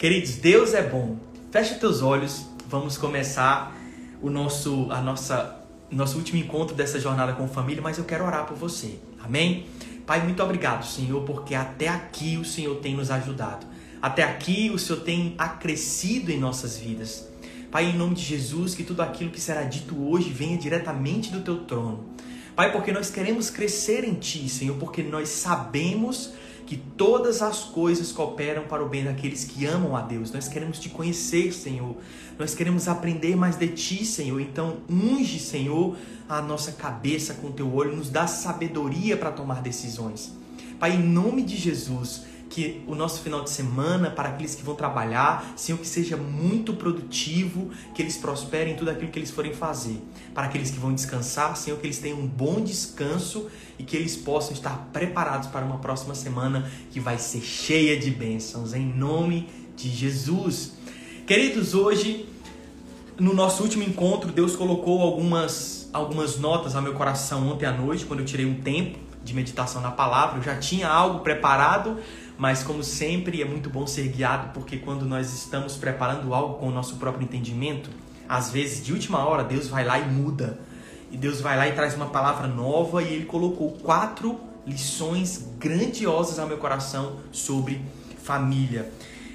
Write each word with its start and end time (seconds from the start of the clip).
Queridos, 0.00 0.36
Deus 0.36 0.72
é 0.72 0.82
bom. 0.82 1.18
Fecha 1.50 1.74
teus 1.74 2.00
olhos, 2.00 2.46
vamos 2.66 2.96
começar 2.96 3.76
o 4.22 4.30
nosso, 4.30 4.90
a 4.90 4.98
nossa, 5.02 5.62
nosso 5.90 6.16
último 6.16 6.38
encontro 6.38 6.74
dessa 6.74 6.98
jornada 6.98 7.34
com 7.34 7.46
família, 7.46 7.82
mas 7.82 7.98
eu 7.98 8.04
quero 8.04 8.24
orar 8.24 8.46
por 8.46 8.56
você. 8.56 8.98
Amém? 9.22 9.66
Pai, 10.06 10.24
muito 10.24 10.42
obrigado, 10.42 10.86
Senhor, 10.86 11.22
porque 11.26 11.54
até 11.54 11.88
aqui 11.88 12.38
o 12.38 12.46
Senhor 12.46 12.76
tem 12.76 12.96
nos 12.96 13.10
ajudado. 13.10 13.66
Até 14.00 14.22
aqui 14.22 14.70
o 14.72 14.78
Senhor 14.78 15.00
tem 15.02 15.34
acrescido 15.36 16.32
em 16.32 16.40
nossas 16.40 16.78
vidas. 16.78 17.28
Pai, 17.70 17.90
em 17.90 17.94
nome 17.94 18.14
de 18.14 18.22
Jesus, 18.22 18.74
que 18.74 18.82
tudo 18.82 19.02
aquilo 19.02 19.28
que 19.28 19.38
será 19.38 19.64
dito 19.64 20.02
hoje 20.02 20.30
venha 20.30 20.56
diretamente 20.56 21.30
do 21.30 21.42
teu 21.42 21.58
trono. 21.64 22.06
Pai, 22.56 22.72
porque 22.72 22.90
nós 22.90 23.10
queremos 23.10 23.50
crescer 23.50 24.02
em 24.04 24.14
Ti, 24.14 24.48
Senhor, 24.48 24.78
porque 24.78 25.02
nós 25.02 25.28
sabemos 25.28 26.32
que 26.70 26.76
todas 26.76 27.42
as 27.42 27.64
coisas 27.64 28.12
cooperam 28.12 28.62
para 28.62 28.80
o 28.80 28.88
bem 28.88 29.02
daqueles 29.02 29.44
que 29.44 29.66
amam 29.66 29.96
a 29.96 30.02
Deus. 30.02 30.30
Nós 30.30 30.46
queremos 30.46 30.78
te 30.78 30.88
conhecer, 30.88 31.52
Senhor. 31.52 31.96
Nós 32.38 32.54
queremos 32.54 32.86
aprender 32.86 33.34
mais 33.34 33.56
de 33.56 33.66
ti, 33.66 34.04
Senhor. 34.04 34.40
Então, 34.40 34.76
unge, 34.88 35.40
Senhor, 35.40 35.96
a 36.28 36.40
nossa 36.40 36.70
cabeça 36.70 37.34
com 37.34 37.50
teu 37.50 37.74
olho, 37.74 37.96
nos 37.96 38.08
dá 38.08 38.28
sabedoria 38.28 39.16
para 39.16 39.32
tomar 39.32 39.62
decisões. 39.62 40.32
Pai, 40.78 40.92
em 40.92 41.02
nome 41.02 41.42
de 41.42 41.56
Jesus, 41.56 42.22
que 42.50 42.82
o 42.88 42.96
nosso 42.96 43.22
final 43.22 43.44
de 43.44 43.50
semana, 43.50 44.10
para 44.10 44.30
aqueles 44.30 44.56
que 44.56 44.62
vão 44.62 44.74
trabalhar, 44.74 45.52
Senhor, 45.56 45.78
que 45.78 45.86
seja 45.86 46.16
muito 46.16 46.74
produtivo, 46.74 47.70
que 47.94 48.02
eles 48.02 48.16
prosperem 48.16 48.74
em 48.74 48.76
tudo 48.76 48.90
aquilo 48.90 49.10
que 49.10 49.18
eles 49.20 49.30
forem 49.30 49.54
fazer. 49.54 50.02
Para 50.34 50.46
aqueles 50.46 50.70
que 50.70 50.78
vão 50.78 50.92
descansar, 50.92 51.56
Senhor, 51.56 51.78
que 51.78 51.86
eles 51.86 51.98
tenham 51.98 52.18
um 52.18 52.26
bom 52.26 52.60
descanso 52.60 53.48
e 53.78 53.84
que 53.84 53.96
eles 53.96 54.16
possam 54.16 54.52
estar 54.52 54.88
preparados 54.92 55.48
para 55.48 55.64
uma 55.64 55.78
próxima 55.78 56.14
semana 56.14 56.68
que 56.90 56.98
vai 56.98 57.18
ser 57.18 57.40
cheia 57.40 57.96
de 57.96 58.10
bênçãos, 58.10 58.74
em 58.74 58.84
nome 58.84 59.48
de 59.76 59.88
Jesus. 59.88 60.72
Queridos, 61.28 61.72
hoje, 61.72 62.28
no 63.16 63.32
nosso 63.32 63.62
último 63.62 63.84
encontro, 63.84 64.32
Deus 64.32 64.56
colocou 64.56 65.00
algumas, 65.02 65.88
algumas 65.92 66.36
notas 66.36 66.74
ao 66.74 66.82
meu 66.82 66.94
coração 66.94 67.48
ontem 67.48 67.66
à 67.66 67.72
noite, 67.72 68.04
quando 68.04 68.20
eu 68.20 68.26
tirei 68.26 68.44
um 68.44 68.60
tempo 68.60 68.98
de 69.22 69.34
meditação 69.34 69.80
na 69.80 69.90
palavra. 69.90 70.38
Eu 70.38 70.42
já 70.42 70.56
tinha 70.56 70.88
algo 70.88 71.20
preparado, 71.20 71.98
mas 72.40 72.62
como 72.62 72.82
sempre 72.82 73.42
é 73.42 73.44
muito 73.44 73.68
bom 73.68 73.86
ser 73.86 74.08
guiado, 74.08 74.54
porque 74.54 74.78
quando 74.78 75.04
nós 75.04 75.30
estamos 75.30 75.76
preparando 75.76 76.32
algo 76.32 76.54
com 76.54 76.68
o 76.68 76.70
nosso 76.70 76.96
próprio 76.96 77.22
entendimento, 77.22 77.90
às 78.26 78.50
vezes 78.50 78.82
de 78.82 78.94
última 78.94 79.22
hora 79.28 79.44
Deus 79.44 79.68
vai 79.68 79.84
lá 79.84 79.98
e 79.98 80.08
muda. 80.08 80.58
E 81.10 81.18
Deus 81.18 81.42
vai 81.42 81.54
lá 81.54 81.68
e 81.68 81.72
traz 81.72 81.94
uma 81.94 82.06
palavra 82.06 82.46
nova 82.48 83.02
e 83.02 83.12
ele 83.12 83.26
colocou 83.26 83.72
quatro 83.72 84.40
lições 84.66 85.50
grandiosas 85.58 86.38
ao 86.38 86.48
meu 86.48 86.56
coração 86.56 87.16
sobre 87.30 87.82
família. 88.22 88.90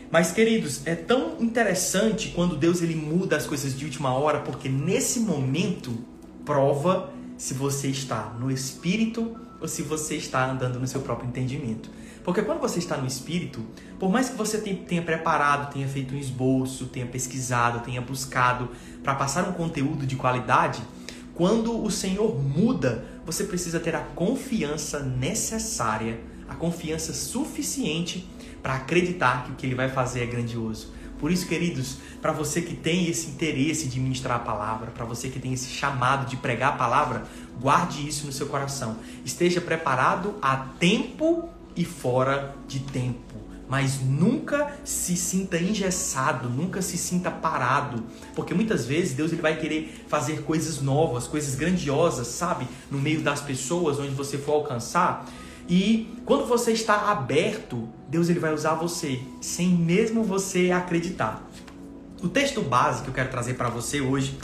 Mas 0.09 0.31
queridos, 0.31 0.81
é 0.88 0.95
tão 0.95 1.40
interessante 1.40 2.30
quando 2.30 2.58
Deus 2.58 2.81
ele 2.81 2.95
muda 2.95 3.38
as 3.38 3.45
coisas 3.45 3.78
de 3.78 3.86
última 3.86 4.16
hora, 4.16 4.40
porque 4.40 4.67
nesse 4.67 5.19
momento 5.19 5.95
prova 6.44 7.12
se 7.38 7.53
você 7.53 7.88
está 7.88 8.36
no 8.40 8.50
espírito 8.50 9.38
ou 9.62 9.67
se 9.67 9.84
você 9.84 10.16
está 10.16 10.50
andando 10.50 10.80
no 10.80 10.88
seu 10.88 11.02
próprio 11.02 11.30
entendimento. 11.30 11.88
Porque 12.26 12.42
quando 12.42 12.59
você 12.59 12.80
está 12.80 12.98
no 12.98 13.06
espírito, 13.06 13.64
por 14.00 14.09
mais 14.09 14.30
que 14.30 14.36
você 14.36 14.58
tenha 14.58 15.04
preparado, 15.04 15.72
tenha 15.72 15.88
feito 15.88 16.16
um 16.16 16.18
esboço, 16.18 16.88
tenha 16.88 17.06
pesquisado, 17.06 17.81
tenha 17.81 18.02
buscado 18.02 18.70
para 19.04 19.14
passar 19.14 19.48
um 19.48 19.54
conteúdo 19.54 20.08
de 20.08 20.16
qualidade, 20.16 20.81
quando 21.36 21.84
o 21.84 21.92
Senhor 21.92 22.36
muda, 22.42 23.06
você 23.23 23.44
precisa 23.44 23.80
ter 23.80 23.96
a 23.96 24.00
confiança 24.00 25.02
necessária, 25.02 26.20
a 26.50 26.56
confiança 26.56 27.14
suficiente 27.14 28.28
para 28.64 28.73
acreditar 28.73 29.44
que 29.44 29.52
o 29.52 29.56
que 29.56 29.66
ele 29.68 29.75
vai 29.75 29.90
fazer 29.90 30.24
é 30.24 30.25
grandioso. 30.25 30.96
Por 31.19 31.31
isso, 31.31 31.47
queridos, 31.47 31.97
para 32.22 32.31
você 32.31 32.62
que 32.62 32.75
tem 32.75 33.07
esse 33.07 33.30
interesse 33.30 33.88
de 33.88 34.00
ministrar 34.00 34.38
a 34.38 34.40
palavra, 34.40 34.92
para 34.92 35.06
você 35.06 35.30
que 35.30 35.40
tem 35.40 35.53
esse 35.53 35.69
chamado 35.69 36.28
de 36.28 36.38
pregar 36.38 36.74
a 36.74 36.75
palavra, 36.78 37.24
guarde 37.62 38.07
isso 38.07 38.25
no 38.25 38.31
seu 38.31 38.47
coração. 38.47 38.97
Esteja 39.24 39.62
preparado 39.62 40.36
a 40.42 40.57
tempo 40.57 41.50
e 41.75 41.84
fora 41.84 42.56
de 42.68 42.80
tempo. 42.80 43.36
Mas 43.68 44.00
nunca 44.00 44.75
se 44.84 45.18
sinta 45.18 45.58
engessado, 45.58 46.50
nunca 46.50 46.81
se 46.81 46.97
sinta 46.97 47.31
parado, 47.31 48.03
porque 48.36 48.53
muitas 48.53 48.86
vezes 48.86 49.13
Deus 49.13 49.31
ele 49.31 49.41
vai 49.41 49.58
querer 49.58 50.03
fazer 50.08 50.44
coisas 50.44 50.81
novas, 50.81 51.28
coisas 51.28 51.56
grandiosas, 51.56 52.28
sabe, 52.28 52.68
no 52.91 53.00
meio 53.00 53.22
das 53.22 53.41
pessoas 53.41 54.00
onde 54.00 54.13
você 54.13 54.38
for 54.38 54.53
alcançar. 54.53 55.25
E 55.68 56.13
quando 56.25 56.46
você 56.46 56.74
está 56.74 57.09
aberto, 57.09 57.90
Deus 58.07 58.30
ele 58.30 58.40
vai 58.40 58.53
usar 58.53 58.75
você, 58.75 59.19
sem 59.42 59.69
mesmo 59.69 60.24
você 60.24 60.69
acreditar. 60.69 61.44
O 62.22 62.30
texto 62.30 62.62
base 62.62 63.02
que 63.02 63.09
eu 63.09 63.13
quero 63.13 63.30
trazer 63.30 63.56
para 63.56 63.69
você 63.69 64.00
hoje 64.00 64.38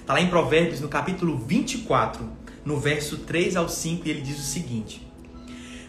está 0.00 0.12
lá 0.12 0.20
em 0.20 0.28
Provérbios, 0.28 0.80
no 0.80 0.88
capítulo 0.88 1.36
24, 1.36 2.24
no 2.64 2.78
verso 2.78 3.18
3 3.18 3.56
ao 3.56 3.68
5, 3.68 4.06
e 4.06 4.10
ele 4.10 4.20
diz 4.20 4.38
o 4.38 4.42
seguinte: 4.42 5.07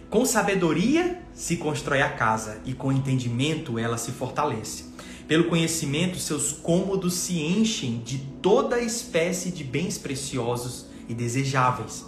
com 0.10 0.26
sabedoria 0.26 1.22
se 1.34 1.58
constrói 1.58 2.02
a 2.02 2.10
casa 2.10 2.60
e 2.66 2.74
com 2.74 2.92
entendimento 2.92 3.78
ela 3.78 3.98
se 3.98 4.12
fortalece. 4.12 4.86
Pelo 5.28 5.44
conhecimento, 5.44 6.18
seus 6.18 6.52
cômodos 6.52 7.14
se 7.14 7.40
enchem 7.40 8.00
de 8.00 8.18
toda 8.42 8.82
espécie 8.82 9.52
de 9.52 9.64
bens 9.64 10.00
preciosos 10.00 10.88
e 11.08 11.14
desejáveis. 11.14 12.04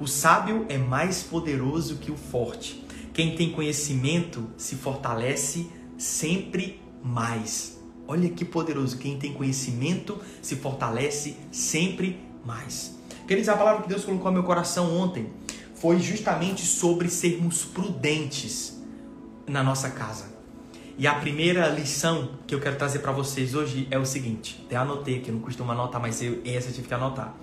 O 0.00 0.06
sábio 0.06 0.64
é 0.70 0.78
mais 0.78 1.22
poderoso 1.22 1.96
que 1.96 2.10
o 2.10 2.16
forte. 2.16 2.82
Quem 3.12 3.36
tem 3.36 3.52
conhecimento 3.52 4.48
se 4.56 4.74
fortalece 4.76 5.66
sempre 5.98 6.80
mais. 7.04 7.78
Olha 8.08 8.30
que 8.30 8.46
poderoso. 8.46 8.96
Quem 8.96 9.18
tem 9.18 9.34
conhecimento 9.34 10.18
se 10.40 10.56
fortalece 10.56 11.36
sempre 11.50 12.18
mais. 12.46 12.96
Queridos, 13.28 13.50
a 13.50 13.56
palavra 13.56 13.82
que 13.82 13.88
Deus 13.90 14.04
colocou 14.04 14.30
no 14.30 14.38
meu 14.38 14.42
coração 14.42 14.96
ontem 14.98 15.30
foi 15.82 15.98
justamente 15.98 16.64
sobre 16.64 17.08
sermos 17.08 17.64
prudentes 17.64 18.80
na 19.48 19.64
nossa 19.64 19.90
casa. 19.90 20.26
E 20.96 21.08
a 21.08 21.14
primeira 21.16 21.66
lição 21.66 22.38
que 22.46 22.54
eu 22.54 22.60
quero 22.60 22.76
trazer 22.76 23.00
para 23.00 23.10
vocês 23.10 23.52
hoje 23.52 23.88
é 23.90 23.98
o 23.98 24.06
seguinte: 24.06 24.62
até 24.64 24.76
anotei 24.76 25.16
aqui, 25.16 25.32
não 25.32 25.40
costumo 25.40 25.72
anotar, 25.72 26.00
mas 26.00 26.22
eu, 26.22 26.40
essa 26.44 26.68
eu 26.68 26.72
tive 26.72 26.86
que 26.86 26.94
anotar. 26.94 27.34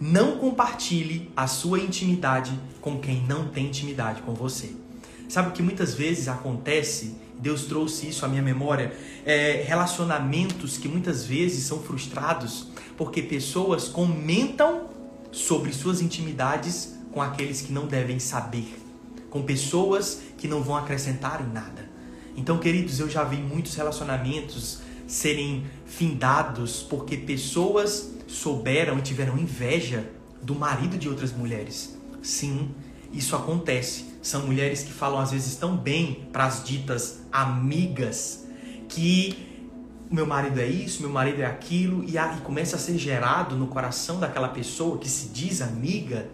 Não 0.00 0.38
compartilhe 0.38 1.32
a 1.36 1.48
sua 1.48 1.80
intimidade 1.80 2.56
com 2.80 3.00
quem 3.00 3.24
não 3.26 3.48
tem 3.48 3.66
intimidade 3.66 4.22
com 4.22 4.34
você. 4.34 4.70
Sabe 5.28 5.48
o 5.48 5.50
que 5.50 5.62
muitas 5.62 5.94
vezes 5.94 6.28
acontece? 6.28 7.16
Deus 7.40 7.64
trouxe 7.64 8.08
isso 8.08 8.24
à 8.24 8.28
minha 8.28 8.42
memória. 8.42 8.96
É, 9.26 9.64
relacionamentos 9.66 10.76
que 10.76 10.86
muitas 10.86 11.24
vezes 11.24 11.64
são 11.64 11.80
frustrados 11.80 12.68
porque 12.96 13.20
pessoas 13.20 13.88
comentam 13.88 14.90
sobre 15.32 15.72
suas 15.72 16.00
intimidades 16.00 16.93
com 17.14 17.22
aqueles 17.22 17.60
que 17.60 17.72
não 17.72 17.86
devem 17.86 18.18
saber, 18.18 18.76
com 19.30 19.40
pessoas 19.42 20.20
que 20.36 20.48
não 20.48 20.64
vão 20.64 20.76
acrescentar 20.76 21.40
em 21.40 21.52
nada. 21.52 21.88
Então, 22.36 22.58
queridos, 22.58 22.98
eu 22.98 23.08
já 23.08 23.22
vi 23.22 23.36
muitos 23.36 23.76
relacionamentos 23.76 24.80
serem 25.06 25.64
findados 25.86 26.82
porque 26.82 27.16
pessoas 27.16 28.12
souberam 28.26 28.98
e 28.98 29.02
tiveram 29.02 29.38
inveja 29.38 30.10
do 30.42 30.56
marido 30.56 30.98
de 30.98 31.08
outras 31.08 31.32
mulheres. 31.32 31.96
Sim, 32.20 32.74
isso 33.12 33.36
acontece. 33.36 34.06
São 34.20 34.46
mulheres 34.46 34.82
que 34.82 34.92
falam 34.92 35.20
às 35.20 35.30
vezes 35.30 35.54
tão 35.54 35.76
bem 35.76 36.26
para 36.32 36.46
as 36.46 36.64
ditas 36.64 37.20
amigas 37.30 38.44
que 38.88 39.54
meu 40.10 40.26
marido 40.26 40.60
é 40.60 40.66
isso, 40.66 41.00
meu 41.00 41.10
marido 41.10 41.42
é 41.42 41.46
aquilo, 41.46 42.04
e, 42.08 42.18
a, 42.18 42.36
e 42.36 42.40
começa 42.40 42.74
a 42.74 42.78
ser 42.78 42.98
gerado 42.98 43.54
no 43.56 43.68
coração 43.68 44.18
daquela 44.18 44.48
pessoa 44.48 44.98
que 44.98 45.08
se 45.08 45.28
diz 45.28 45.62
amiga 45.62 46.28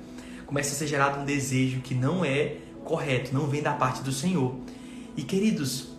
começa 0.51 0.75
a 0.75 0.77
ser 0.77 0.89
gerado 0.89 1.21
um 1.21 1.25
desejo 1.25 1.81
que 1.81 1.95
não 1.95 2.25
é 2.25 2.57
correto, 2.85 3.33
não 3.33 3.47
vem 3.47 3.63
da 3.63 3.73
parte 3.73 4.03
do 4.03 4.11
Senhor. 4.11 4.57
E 5.17 5.23
queridos, 5.23 5.93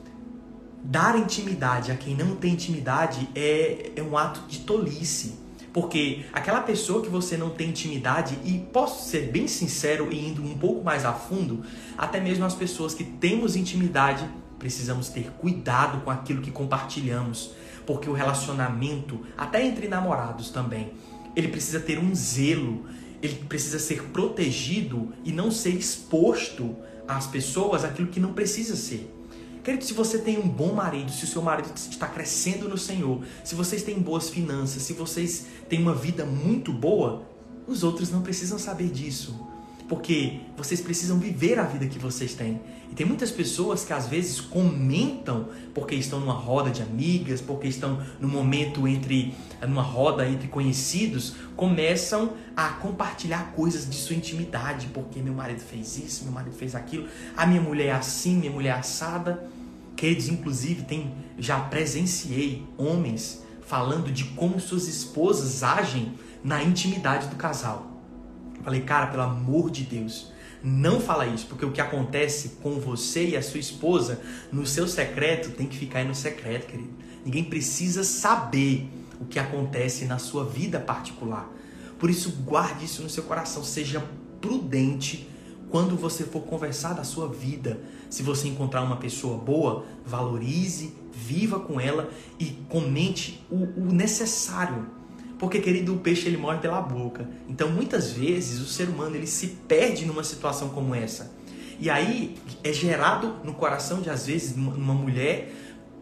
dar 0.84 1.18
intimidade 1.18 1.90
a 1.90 1.96
quem 1.96 2.14
não 2.14 2.36
tem 2.36 2.52
intimidade 2.52 3.30
é, 3.34 3.92
é 3.96 4.04
um 4.04 4.18
ato 4.18 4.42
de 4.50 4.60
tolice. 4.60 5.40
Porque 5.72 6.26
aquela 6.34 6.60
pessoa 6.60 7.02
que 7.02 7.08
você 7.08 7.38
não 7.38 7.52
tem 7.52 7.70
intimidade, 7.70 8.38
e 8.44 8.60
posso 8.74 9.10
ser 9.10 9.32
bem 9.32 9.48
sincero 9.48 10.12
e 10.12 10.28
indo 10.28 10.44
um 10.44 10.58
pouco 10.58 10.84
mais 10.84 11.06
a 11.06 11.14
fundo, 11.14 11.64
até 11.98 12.20
mesmo 12.20 12.44
as 12.44 12.54
pessoas 12.54 12.94
que 12.94 13.06
temos 13.06 13.56
intimidade, 13.56 14.28
precisamos 14.60 15.08
ter 15.08 15.32
cuidado 15.40 16.02
com 16.02 16.12
aquilo 16.12 16.42
que 16.42 16.52
compartilhamos. 16.52 17.54
Porque 17.86 18.10
o 18.10 18.14
relacionamento, 18.14 19.26
até 19.38 19.66
entre 19.66 19.88
namorados 19.88 20.50
também, 20.50 20.92
ele 21.38 21.48
precisa 21.48 21.80
ter 21.80 21.98
um 21.98 22.14
zelo 22.14 22.86
ele 23.22 23.36
precisa 23.48 23.80
ser 23.80 24.04
protegido 24.06 25.14
e 25.24 25.32
não 25.32 25.52
ser 25.52 25.72
exposto 25.72 26.76
às 27.08 27.28
pessoas 27.28 27.84
aquilo 27.84 28.08
que 28.08 28.20
não 28.20 28.34
precisa 28.34 28.76
ser. 28.76 29.10
Querido, 29.64 29.86
se 29.86 29.94
você 29.94 30.18
tem 30.18 30.40
um 30.40 30.48
bom 30.48 30.74
marido, 30.74 31.12
se 31.12 31.24
o 31.24 31.28
seu 31.28 31.42
marido 31.42 31.72
está 31.76 32.08
crescendo 32.08 32.68
no 32.68 32.78
Senhor, 32.78 33.24
se 33.44 33.54
vocês 33.54 33.84
têm 33.84 34.00
boas 34.00 34.28
finanças, 34.28 34.82
se 34.82 34.94
vocês 34.94 35.46
têm 35.70 35.80
uma 35.80 35.94
vida 35.94 36.26
muito 36.26 36.74
boa, 36.74 37.24
os 37.68 37.84
outros 37.84 38.10
não 38.10 38.24
precisam 38.24 38.58
saber 38.58 38.90
disso. 38.90 39.51
Porque 39.92 40.40
vocês 40.56 40.80
precisam 40.80 41.20
viver 41.20 41.60
a 41.60 41.64
vida 41.64 41.86
que 41.86 42.00
vocês 42.00 42.34
têm. 42.34 42.62
E 42.90 42.96
tem 42.96 43.06
muitas 43.06 43.30
pessoas 43.30 43.84
que 43.84 43.92
às 43.92 44.08
vezes 44.08 44.40
comentam 44.40 45.50
porque 45.74 45.96
estão 45.96 46.18
numa 46.22 46.32
roda 46.32 46.70
de 46.70 46.82
amigas, 46.82 47.42
porque 47.42 47.68
estão 47.68 48.02
num 48.18 48.30
momento 48.30 48.88
entre 48.88 49.36
numa 49.68 49.82
roda 49.82 50.26
entre 50.26 50.48
conhecidos, 50.48 51.36
começam 51.58 52.32
a 52.56 52.70
compartilhar 52.70 53.52
coisas 53.52 53.90
de 53.90 53.98
sua 53.98 54.16
intimidade, 54.16 54.88
porque 54.94 55.20
meu 55.20 55.34
marido 55.34 55.60
fez 55.60 55.98
isso, 55.98 56.24
meu 56.24 56.32
marido 56.32 56.56
fez 56.56 56.74
aquilo, 56.74 57.10
a 57.36 57.46
minha 57.46 57.60
mulher 57.60 57.88
é 57.88 57.92
assim, 57.92 58.38
minha 58.38 58.52
mulher 58.54 58.70
é 58.70 58.80
assada. 58.80 59.46
Queridos, 59.98 60.30
inclusive, 60.30 60.84
tem 60.84 61.14
já 61.38 61.60
presenciei 61.60 62.66
homens 62.78 63.44
falando 63.68 64.10
de 64.10 64.24
como 64.24 64.58
suas 64.58 64.88
esposas 64.88 65.64
agem 65.64 66.14
na 66.42 66.64
intimidade 66.64 67.28
do 67.28 67.36
casal. 67.36 67.91
Falei, 68.64 68.82
cara, 68.82 69.08
pelo 69.08 69.24
amor 69.24 69.72
de 69.72 69.84
Deus, 69.84 70.32
não 70.64 71.00
fala 71.00 71.26
isso, 71.26 71.48
porque 71.48 71.66
o 71.66 71.72
que 71.72 71.82
acontece 71.82 72.58
com 72.62 72.80
você 72.80 73.30
e 73.30 73.38
a 73.38 73.42
sua 73.42 73.60
esposa 73.60 74.22
no 74.52 74.66
seu 74.66 74.88
secreto 74.88 75.52
tem 75.52 75.68
que 75.68 75.78
ficar 75.78 76.00
aí 76.00 76.08
no 76.08 76.14
secreto, 76.14 76.68
querido. 76.68 76.92
Ninguém 77.26 77.44
precisa 77.44 78.04
saber 78.04 78.88
o 79.20 79.26
que 79.26 79.40
acontece 79.40 80.06
na 80.06 80.20
sua 80.20 80.46
vida 80.46 80.80
particular. 80.80 81.50
Por 81.98 82.10
isso, 82.10 82.32
guarde 82.44 82.86
isso 82.86 83.02
no 83.02 83.10
seu 83.10 83.24
coração, 83.24 83.64
seja 83.64 84.04
prudente 84.40 85.28
quando 85.70 85.96
você 85.96 86.24
for 86.24 86.42
conversar 86.42 86.94
da 86.94 87.04
sua 87.04 87.28
vida. 87.28 87.80
Se 88.10 88.22
você 88.22 88.48
encontrar 88.48 88.82
uma 88.82 88.98
pessoa 88.98 89.38
boa, 89.38 89.86
valorize, 90.06 90.94
viva 91.12 91.60
com 91.60 91.80
ela 91.80 92.10
e 92.40 92.46
comente 92.68 93.46
o, 93.50 93.64
o 93.80 93.94
necessário 93.94 95.01
porque, 95.42 95.60
querido, 95.60 95.96
o 95.96 95.98
peixe 95.98 96.28
ele 96.28 96.38
morre 96.38 96.60
pela 96.60 96.80
boca. 96.80 97.28
Então, 97.50 97.68
muitas 97.72 98.12
vezes, 98.12 98.62
o 98.62 98.68
ser 98.68 98.88
humano 98.88 99.16
ele 99.16 99.26
se 99.26 99.48
perde 99.68 100.06
numa 100.06 100.24
situação 100.24 100.70
como 100.70 100.94
essa. 100.94 101.32
E 101.80 101.90
aí 101.90 102.38
é 102.64 102.72
gerado 102.72 103.38
no 103.44 103.56
coração 103.56 104.02
de, 104.02 104.10
às 104.12 104.28
vezes, 104.28 104.56
uma 104.56 104.94
mulher 104.94 105.52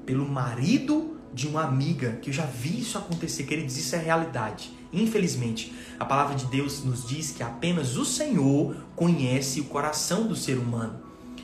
pelo 0.06 0.28
marido 0.28 1.18
de 1.34 1.48
uma 1.48 1.64
amiga, 1.64 2.20
que 2.22 2.32
eu 2.32 2.34
já 2.34 2.44
vi 2.44 2.82
isso 2.82 2.98
acontecer, 2.98 3.44
queridos, 3.44 3.78
isso 3.78 3.96
é 3.96 4.00
realidade. 4.00 4.74
Infelizmente, 4.92 5.74
a 5.98 6.04
palavra 6.04 6.36
de 6.36 6.44
Deus 6.48 6.84
nos 6.84 7.08
diz 7.08 7.32
que 7.32 7.42
apenas 7.42 7.96
o 7.96 8.04
Senhor 8.04 8.76
conhece 8.94 9.62
o 9.62 9.66
coração 9.66 10.28
do 10.28 10.36
ser 10.36 10.58
humano. 10.58 11.00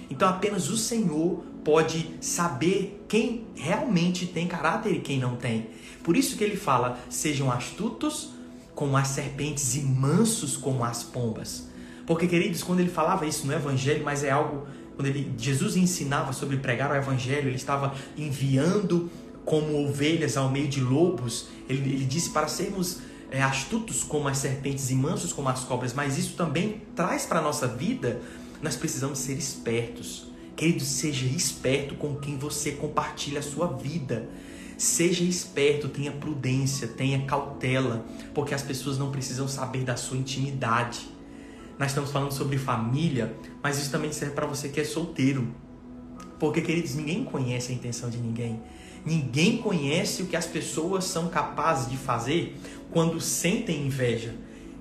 Então, 0.10 0.28
apenas 0.28 0.70
o 0.70 0.76
Senhor 0.76 1.46
pode 1.64 2.12
saber 2.20 3.06
quem 3.08 3.48
realmente 3.56 4.28
tem 4.28 4.48
caráter 4.48 4.96
e 4.96 5.00
quem 5.00 5.18
não 5.18 5.38
tem. 5.38 5.70
Por 6.06 6.16
isso 6.16 6.38
que 6.38 6.44
ele 6.44 6.56
fala: 6.56 7.00
sejam 7.10 7.52
astutos 7.52 8.30
como 8.76 8.96
as 8.96 9.08
serpentes 9.08 9.76
e 9.76 9.82
mansos 9.82 10.56
como 10.56 10.84
as 10.84 11.02
pombas. 11.02 11.68
Porque, 12.06 12.28
queridos, 12.28 12.62
quando 12.62 12.82
ele 12.82 12.90
falava 12.90 13.26
isso 13.26 13.48
no 13.48 13.54
Evangelho, 13.54 14.06
mas 14.06 14.24
é 14.24 14.30
algo. 14.30 14.68
Quando 14.96 15.08
ele, 15.08 15.34
Jesus 15.36 15.76
ensinava 15.76 16.32
sobre 16.32 16.58
pregar 16.58 16.92
o 16.92 16.96
Evangelho, 16.96 17.48
ele 17.48 17.56
estava 17.56 17.96
enviando 18.16 19.10
como 19.44 19.84
ovelhas 19.84 20.38
ao 20.38 20.50
meio 20.50 20.68
de 20.68 20.80
lobos. 20.80 21.48
Ele, 21.68 21.80
ele 21.80 22.06
disse 22.06 22.30
para 22.30 22.48
sermos 22.48 23.00
é, 23.32 23.42
astutos 23.42 24.04
como 24.04 24.28
as 24.28 24.38
serpentes 24.38 24.92
e 24.92 24.94
mansos 24.94 25.34
como 25.34 25.50
as 25.50 25.62
cobras. 25.62 25.92
Mas 25.92 26.20
isso 26.20 26.36
também 26.36 26.84
traz 26.96 27.26
para 27.26 27.40
a 27.40 27.42
nossa 27.42 27.68
vida, 27.68 28.22
nós 28.62 28.76
precisamos 28.76 29.18
ser 29.18 29.34
espertos. 29.40 30.28
Querido, 30.56 30.84
seja 30.84 31.26
esperto 31.26 31.96
com 31.96 32.16
quem 32.16 32.38
você 32.38 32.74
compartilha 32.74 33.40
a 33.40 33.44
sua 33.44 33.66
vida. 33.68 34.30
Seja 34.78 35.24
esperto, 35.24 35.88
tenha 35.88 36.12
prudência, 36.12 36.88
tenha 36.88 37.26
cautela, 37.26 38.06
porque 38.34 38.54
as 38.54 38.62
pessoas 38.62 38.98
não 38.98 39.12
precisam 39.12 39.48
saber 39.48 39.84
da 39.84 39.96
sua 39.96 40.18
intimidade. 40.18 41.08
Nós 41.80 41.90
estamos 41.92 42.12
falando 42.12 42.32
sobre 42.32 42.58
família, 42.58 43.36
mas 43.62 43.78
isso 43.78 43.92
também 43.92 44.12
serve 44.12 44.34
para 44.34 44.46
você 44.46 44.70
que 44.70 44.80
é 44.80 44.84
solteiro. 44.84 45.48
Porque, 46.40 46.62
queridos, 46.62 46.96
ninguém 46.96 47.24
conhece 47.24 47.72
a 47.72 47.76
intenção 47.76 48.10
de 48.10 48.18
ninguém. 48.18 48.62
Ninguém 49.06 49.58
conhece 49.58 50.24
o 50.24 50.26
que 50.26 50.36
as 50.36 50.46
pessoas 50.46 51.06
são 51.06 51.28
capazes 51.28 51.90
de 51.90 51.98
fazer 51.98 52.58
quando 52.92 53.22
sentem 53.22 53.86
inveja. 53.86 54.34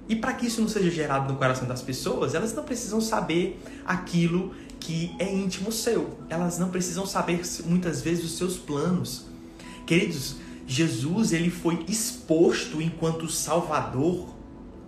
E 0.08 0.16
para 0.16 0.32
que 0.34 0.46
isso 0.46 0.60
não 0.60 0.68
seja 0.68 0.90
gerado 0.90 1.32
no 1.32 1.38
coração 1.38 1.66
das 1.66 1.82
pessoas, 1.82 2.34
elas 2.34 2.54
não 2.54 2.64
precisam 2.64 3.00
saber 3.00 3.60
aquilo 3.84 4.54
que 4.78 5.14
é 5.18 5.32
íntimo 5.32 5.72
seu. 5.72 6.18
Elas 6.28 6.58
não 6.58 6.68
precisam 6.68 7.06
saber 7.06 7.42
muitas 7.64 8.02
vezes 8.02 8.24
os 8.24 8.36
seus 8.36 8.56
planos. 8.56 9.26
Queridos, 9.86 10.36
Jesus 10.66 11.32
ele 11.32 11.50
foi 11.50 11.84
exposto 11.88 12.80
enquanto 12.80 13.28
Salvador 13.28 14.34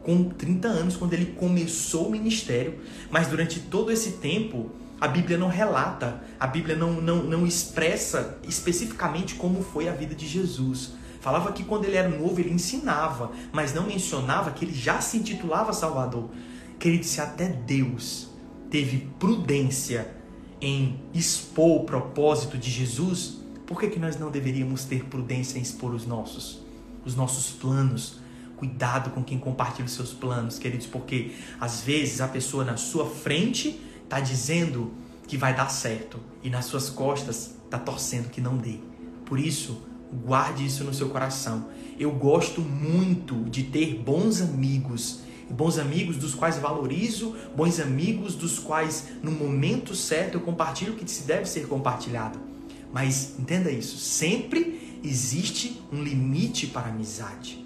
com 0.02 0.28
30 0.28 0.68
anos, 0.68 0.96
quando 0.96 1.14
ele 1.14 1.26
começou 1.26 2.06
o 2.06 2.10
ministério, 2.10 2.78
mas 3.10 3.26
durante 3.26 3.58
todo 3.58 3.90
esse 3.90 4.12
tempo 4.12 4.70
a 5.00 5.08
Bíblia 5.08 5.36
não 5.36 5.48
relata, 5.48 6.22
a 6.38 6.46
Bíblia 6.46 6.76
não, 6.76 7.00
não, 7.00 7.24
não 7.24 7.46
expressa 7.46 8.38
especificamente 8.48 9.34
como 9.34 9.62
foi 9.62 9.88
a 9.88 9.92
vida 9.92 10.14
de 10.14 10.26
Jesus. 10.26 10.92
Falava 11.20 11.52
que 11.52 11.64
quando 11.64 11.84
ele 11.84 11.96
era 11.96 12.08
novo 12.08 12.40
ele 12.40 12.52
ensinava, 12.52 13.32
mas 13.52 13.74
não 13.74 13.86
mencionava 13.86 14.52
que 14.52 14.64
ele 14.64 14.72
já 14.72 15.00
se 15.00 15.18
intitulava 15.18 15.72
Salvador. 15.72 16.30
Querido, 16.78 17.04
se 17.04 17.20
até 17.20 17.48
Deus 17.48 18.28
teve 18.70 19.08
prudência 19.18 20.14
em 20.60 21.00
expor 21.12 21.82
o 21.82 21.84
propósito 21.84 22.56
de 22.56 22.70
Jesus, 22.70 23.38
por 23.66 23.80
que, 23.80 23.88
que 23.88 23.98
nós 23.98 24.16
não 24.16 24.30
deveríamos 24.30 24.84
ter 24.84 25.04
prudência 25.04 25.58
em 25.58 25.62
expor 25.62 25.92
os 25.92 26.06
nossos, 26.06 26.60
os 27.04 27.16
nossos 27.16 27.50
planos? 27.50 28.20
Cuidado 28.56 29.10
com 29.10 29.22
quem 29.22 29.38
compartilha 29.38 29.84
os 29.84 29.92
seus 29.92 30.14
planos, 30.14 30.58
queridos, 30.58 30.86
porque 30.86 31.32
às 31.60 31.82
vezes 31.82 32.20
a 32.20 32.28
pessoa 32.28 32.64
na 32.64 32.76
sua 32.76 33.04
frente 33.04 33.78
está 34.04 34.20
dizendo 34.20 34.94
que 35.26 35.36
vai 35.36 35.54
dar 35.54 35.68
certo 35.68 36.18
e 36.42 36.48
nas 36.48 36.66
suas 36.66 36.88
costas 36.88 37.56
está 37.64 37.78
torcendo 37.78 38.30
que 38.30 38.40
não 38.40 38.56
dê. 38.56 38.78
Por 39.26 39.38
isso, 39.38 39.82
guarde 40.24 40.64
isso 40.64 40.84
no 40.84 40.94
seu 40.94 41.08
coração. 41.08 41.66
Eu 41.98 42.12
gosto 42.12 42.60
muito 42.60 43.34
de 43.50 43.64
ter 43.64 43.96
bons 43.96 44.40
amigos, 44.40 45.20
bons 45.50 45.76
amigos 45.78 46.16
dos 46.16 46.34
quais 46.34 46.56
valorizo, 46.56 47.34
bons 47.54 47.80
amigos 47.80 48.36
dos 48.36 48.58
quais 48.58 49.08
no 49.22 49.32
momento 49.32 49.94
certo 49.94 50.34
eu 50.34 50.40
compartilho 50.40 50.92
o 50.92 50.96
que 50.96 51.10
se 51.10 51.24
deve 51.24 51.46
ser 51.46 51.66
compartilhado. 51.66 52.55
Mas 52.96 53.34
entenda 53.38 53.70
isso, 53.70 53.98
sempre 53.98 54.98
existe 55.04 55.82
um 55.92 56.02
limite 56.02 56.66
para 56.66 56.86
a 56.86 56.88
amizade. 56.88 57.62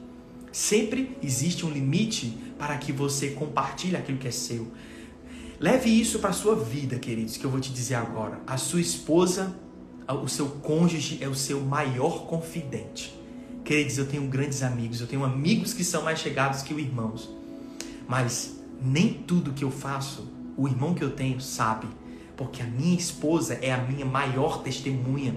Sempre 0.50 1.16
existe 1.22 1.64
um 1.64 1.70
limite 1.70 2.36
para 2.58 2.76
que 2.78 2.90
você 2.90 3.30
compartilhe 3.30 3.94
aquilo 3.94 4.18
que 4.18 4.26
é 4.26 4.32
seu. 4.32 4.66
Leve 5.60 5.88
isso 5.88 6.18
para 6.18 6.30
a 6.30 6.32
sua 6.32 6.56
vida, 6.56 6.98
queridos, 6.98 7.36
que 7.36 7.44
eu 7.44 7.50
vou 7.50 7.60
te 7.60 7.72
dizer 7.72 7.94
agora. 7.94 8.40
A 8.44 8.56
sua 8.56 8.80
esposa, 8.80 9.56
o 10.08 10.26
seu 10.26 10.48
cônjuge 10.48 11.22
é 11.22 11.28
o 11.28 11.34
seu 11.36 11.60
maior 11.60 12.26
confidente. 12.26 13.16
Queridos, 13.64 13.98
eu 13.98 14.08
tenho 14.08 14.26
grandes 14.26 14.64
amigos, 14.64 15.00
eu 15.00 15.06
tenho 15.06 15.24
amigos 15.24 15.72
que 15.72 15.84
são 15.84 16.02
mais 16.02 16.18
chegados 16.18 16.62
que 16.62 16.74
os 16.74 16.80
irmãos. 16.80 17.30
Mas 18.08 18.56
nem 18.82 19.12
tudo 19.12 19.52
que 19.52 19.62
eu 19.62 19.70
faço, 19.70 20.28
o 20.56 20.66
irmão 20.66 20.92
que 20.92 21.04
eu 21.04 21.12
tenho 21.12 21.40
sabe 21.40 21.86
porque 22.40 22.62
a 22.62 22.64
minha 22.64 22.96
esposa 22.96 23.58
é 23.60 23.70
a 23.70 23.76
minha 23.76 24.06
maior 24.06 24.62
testemunha. 24.62 25.34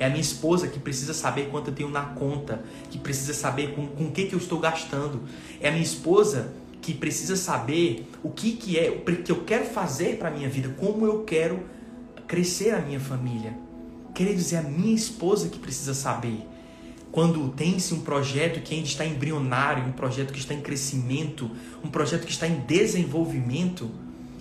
É 0.00 0.06
a 0.06 0.08
minha 0.08 0.20
esposa 0.20 0.66
que 0.66 0.80
precisa 0.80 1.14
saber 1.14 1.48
quanto 1.48 1.70
eu 1.70 1.74
tenho 1.76 1.88
na 1.88 2.02
conta, 2.02 2.64
que 2.90 2.98
precisa 2.98 3.32
saber 3.32 3.72
com, 3.72 3.82
o 4.04 4.10
que, 4.10 4.24
que 4.24 4.34
eu 4.34 4.38
estou 4.38 4.58
gastando. 4.58 5.22
É 5.60 5.68
a 5.68 5.70
minha 5.70 5.84
esposa 5.84 6.52
que 6.82 6.92
precisa 6.92 7.36
saber 7.36 8.10
o 8.20 8.30
que, 8.30 8.54
que 8.54 8.76
é, 8.76 8.90
o 8.90 9.22
que 9.22 9.30
eu 9.30 9.44
quero 9.44 9.64
fazer 9.66 10.18
para 10.18 10.26
a 10.26 10.30
minha 10.32 10.48
vida, 10.48 10.74
como 10.76 11.06
eu 11.06 11.22
quero 11.22 11.60
crescer 12.26 12.74
a 12.74 12.80
minha 12.80 12.98
família. 12.98 13.56
Queridos, 14.12 14.52
é 14.52 14.58
a 14.58 14.62
minha 14.62 14.96
esposa 14.96 15.48
que 15.48 15.58
precisa 15.60 15.94
saber. 15.94 16.44
Quando 17.12 17.48
tem-se 17.50 17.94
um 17.94 18.00
projeto 18.00 18.60
que 18.60 18.74
ainda 18.74 18.88
está 18.88 19.06
embrionário, 19.06 19.84
um 19.84 19.92
projeto 19.92 20.32
que 20.32 20.40
está 20.40 20.52
em 20.52 20.62
crescimento, 20.62 21.48
um 21.84 21.88
projeto 21.88 22.26
que 22.26 22.32
está 22.32 22.48
em 22.48 22.58
desenvolvimento, 22.66 23.88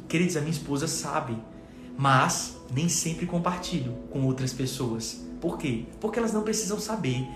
queridos, 0.08 0.36
a 0.36 0.39
minha 0.39 0.54
esposa 0.54 0.88
sabe 0.88 1.38
mas 2.00 2.56
nem 2.74 2.88
sempre 2.88 3.25
compartilho 3.25 3.91
com 4.10 4.24
outras 4.25 4.53
pessoas. 4.53 5.22
Por 5.41 5.58
quê? 5.58 5.84
Porque 6.00 6.18
elas 6.18 6.32
não 6.32 6.44
precisam 6.44 6.79
saber. 6.79 7.27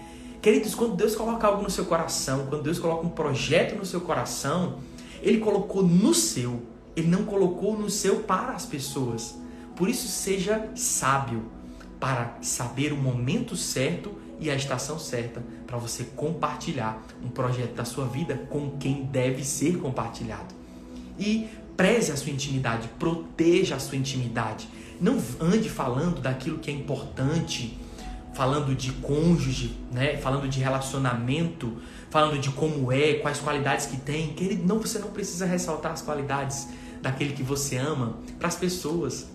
Queridos, 0.42 0.74
quando 0.74 0.96
Deus 0.96 1.18
coloca 1.18 1.46
algo 1.46 1.62
no 1.62 1.70
seu 1.70 1.84
coração, 1.84 2.46
quando 2.48 2.64
Deus 2.64 2.80
coloca 2.80 3.06
um 3.06 3.10
projeto 3.10 3.76
no 3.76 3.86
seu 3.86 4.00
coração, 4.00 4.78
Ele 5.22 5.40
colocou 5.40 5.84
no 5.84 6.14
seu, 6.14 6.62
Ele 6.96 7.10
não 7.10 7.26
colocou 7.26 7.78
no 7.78 7.90
seu 7.90 8.22
para 8.22 8.54
as 8.54 8.66
pessoas. 8.66 9.36
Por 9.76 9.90
isso, 9.90 10.08
seja 10.08 10.70
sábio 10.76 11.44
para 12.00 12.38
saber 12.42 12.94
o 12.94 12.98
momento 12.98 13.58
certo 13.58 14.14
e 14.40 14.50
a 14.50 14.56
estação 14.56 14.98
certa 14.98 15.44
para 15.68 15.78
você 15.78 16.06
compartilhar 16.16 17.06
um 17.22 17.28
projeto 17.28 17.74
da 17.74 17.84
sua 17.84 18.06
vida 18.06 18.48
com 18.50 18.78
quem 18.78 19.04
deve 19.04 19.44
ser 19.44 19.78
compartilhado. 19.80 20.56
E 21.20 21.50
Preze 21.76 22.12
a 22.12 22.16
sua 22.16 22.32
intimidade, 22.32 22.88
proteja 23.00 23.76
a 23.76 23.80
sua 23.80 23.98
intimidade. 23.98 24.68
Não 25.02 25.18
ande 25.40 25.70
falando 25.70 26.22
daquilo 26.22 26.60
que 26.60 26.70
é 26.70 26.74
importante, 26.74 27.78
falando 28.34 28.76
de 28.76 28.92
cônjuge, 28.94 29.78
né? 29.92 30.18
falando 30.18 30.48
de 30.48 30.60
relacionamento, 30.60 31.78
falando 32.10 32.40
de 32.40 32.50
como 32.52 32.92
é, 32.92 33.16
quais 33.16 33.40
qualidades 33.40 33.86
que 33.88 33.98
tem. 33.98 34.34
Querido, 34.34 34.66
não, 34.66 34.80
você 34.80 35.00
não 35.00 35.10
precisa 35.10 35.46
ressaltar 35.46 35.92
as 35.92 36.02
qualidades 36.02 36.68
daquele 37.02 37.34
que 37.34 37.44
você 37.44 37.78
ama 37.78 38.18
para 38.38 38.48
as 38.48 38.56
pessoas. 38.56 39.28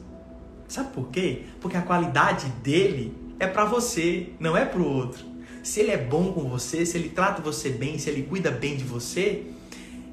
Sabe 0.69 0.93
por 0.93 1.09
quê? 1.09 1.45
Porque 1.61 1.77
a 1.77 1.83
qualidade 1.83 2.47
dele 2.63 3.17
é 3.39 3.47
para 3.47 3.65
você, 3.65 4.31
não 4.39 4.57
é 4.57 4.65
para 4.65 4.81
o 4.81 4.87
outro. 4.87 5.25
Se 5.63 5.81
ele 5.81 5.91
é 5.91 5.99
bom 5.99 6.33
com 6.33 6.49
você, 6.49 6.85
se 6.87 6.97
ele 6.97 7.09
trata 7.09 7.43
você 7.43 7.71
bem, 7.71 7.99
se 7.99 8.09
ele 8.09 8.23
cuida 8.23 8.51
bem 8.51 8.77
de 8.77 8.85
você, 8.85 9.47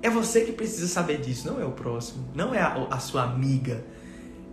é 0.06 0.10
você 0.10 0.42
que 0.42 0.52
precisa 0.52 0.88
saber 0.88 1.20
disso, 1.20 1.48
não 1.48 1.60
é 1.60 1.66
o 1.66 1.72
próximo, 1.72 2.30
não 2.36 2.54
é 2.54 2.60
a, 2.60 2.76
a 2.92 3.00
sua 3.00 3.24
amiga. 3.24 3.84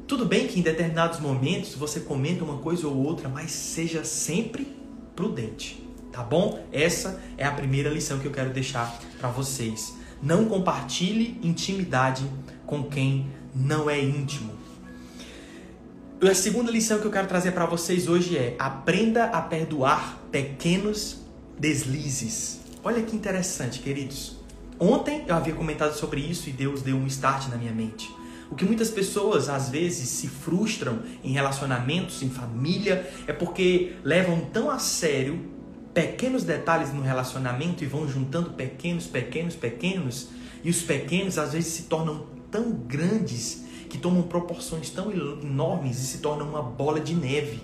Tudo 0.09 0.25
bem 0.25 0.47
que 0.47 0.59
em 0.59 0.63
determinados 0.63 1.21
momentos 1.21 1.75
você 1.75 2.01
comenta 2.01 2.43
uma 2.43 2.57
coisa 2.57 2.89
ou 2.89 2.97
outra, 2.97 3.29
mas 3.29 3.51
seja 3.51 4.03
sempre 4.03 4.75
prudente, 5.15 5.87
tá 6.11 6.23
bom? 6.23 6.65
Essa 6.73 7.21
é 7.37 7.45
a 7.45 7.51
primeira 7.51 7.91
lição 7.91 8.19
que 8.19 8.25
eu 8.25 8.33
quero 8.33 8.49
deixar 8.49 8.99
para 9.19 9.29
vocês. 9.29 9.95
Não 10.23 10.47
compartilhe 10.47 11.39
intimidade 11.43 12.25
com 12.65 12.85
quem 12.85 13.27
não 13.55 13.91
é 13.91 14.01
íntimo. 14.01 14.55
A 16.23 16.35
segunda 16.35 16.71
lição 16.71 16.99
que 16.99 17.05
eu 17.05 17.11
quero 17.11 17.29
trazer 17.29 17.53
para 17.53 17.67
vocês 17.67 18.09
hoje 18.09 18.39
é: 18.39 18.57
aprenda 18.59 19.25
a 19.25 19.43
perdoar 19.43 20.19
pequenos 20.31 21.19
deslizes. 21.59 22.61
Olha 22.83 23.03
que 23.03 23.15
interessante, 23.15 23.81
queridos. 23.81 24.42
Ontem 24.79 25.25
eu 25.27 25.35
havia 25.35 25.55
comentado 25.55 25.95
sobre 25.95 26.21
isso 26.21 26.49
e 26.49 26.53
Deus 26.53 26.83
deu 26.83 26.97
um 26.97 27.07
start 27.07 27.49
na 27.49 27.57
minha 27.57 27.73
mente. 27.73 28.11
O 28.51 28.55
que 28.55 28.65
muitas 28.65 28.91
pessoas 28.91 29.49
às 29.49 29.71
vezes 29.71 30.09
se 30.09 30.29
frustram 30.29 31.01
em 31.25 31.33
relacionamentos, 31.33 32.23
em 32.23 32.29
família, 32.29 33.11
é 33.27 33.33
porque 33.33 33.95
levam 34.05 34.41
tão 34.53 34.71
a 34.71 34.79
sério 34.79 35.41
pequenos 35.95 36.45
detalhes 36.45 36.93
no 36.93 37.03
relacionamento 37.03 37.83
e 37.83 37.87
vão 37.87 38.09
juntando 38.09 38.51
pequenos, 38.51 39.07
pequenos, 39.07 39.55
pequenos, 39.55 40.29
e 40.63 40.71
os 40.71 40.83
pequenos 40.83 41.39
às 41.39 41.53
vezes 41.53 41.73
se 41.73 41.83
tornam 41.85 42.27
tão 42.51 42.73
grandes 42.73 43.65
que 43.89 43.99
tomam 43.99 44.23
proporções 44.23 44.91
tão 44.91 45.11
enormes 45.11 45.99
e 45.99 46.07
se 46.07 46.19
tornam 46.19 46.49
uma 46.49 46.63
bola 46.63 47.01
de 47.01 47.15
neve. 47.15 47.63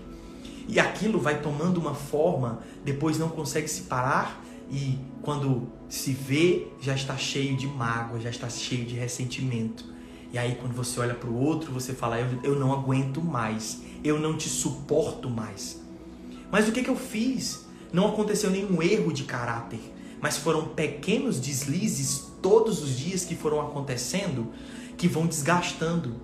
E 0.67 0.79
aquilo 0.79 1.19
vai 1.19 1.41
tomando 1.41 1.79
uma 1.79 1.95
forma, 1.95 2.61
depois 2.85 3.19
não 3.19 3.29
consegue 3.29 3.69
se 3.69 3.83
parar 3.83 4.45
e 4.71 4.99
quando 5.23 5.73
se 5.89 6.13
vê 6.13 6.67
já 6.81 6.95
está 6.95 7.17
cheio 7.17 7.57
de 7.57 7.67
mágoa, 7.67 8.21
já 8.21 8.31
está 8.31 8.49
cheio 8.49 8.85
de 8.85 8.95
ressentimento. 8.95 9.85
E 10.33 10.39
aí 10.39 10.57
quando 10.61 10.75
você 10.75 11.01
olha 11.01 11.15
para 11.15 11.31
o 11.31 11.39
outro, 11.39 11.73
você 11.73 11.93
fala: 11.93 12.21
eu, 12.21 12.41
eu 12.43 12.59
não 12.59 12.73
aguento 12.73 13.23
mais, 13.23 13.81
eu 14.05 14.19
não 14.19 14.37
te 14.37 14.49
suporto 14.49 15.31
mais. 15.31 15.81
Mas 16.51 16.69
o 16.69 16.73
que, 16.73 16.83
que 16.83 16.91
eu 16.91 16.97
fiz? 16.97 17.67
Não 17.93 18.09
aconteceu 18.09 18.51
nenhum 18.51 18.83
erro 18.83 19.13
de 19.13 19.25
caráter, 19.25 19.81
mas 20.21 20.37
foram 20.37 20.69
pequenos 20.69 21.41
deslizes 21.41 22.27
todos 22.43 22.83
os 22.83 22.99
dias 22.99 23.25
que 23.25 23.35
foram 23.35 23.61
acontecendo 23.61 24.53
que 24.97 25.09
vão 25.09 25.27
desgastando. 25.27 26.17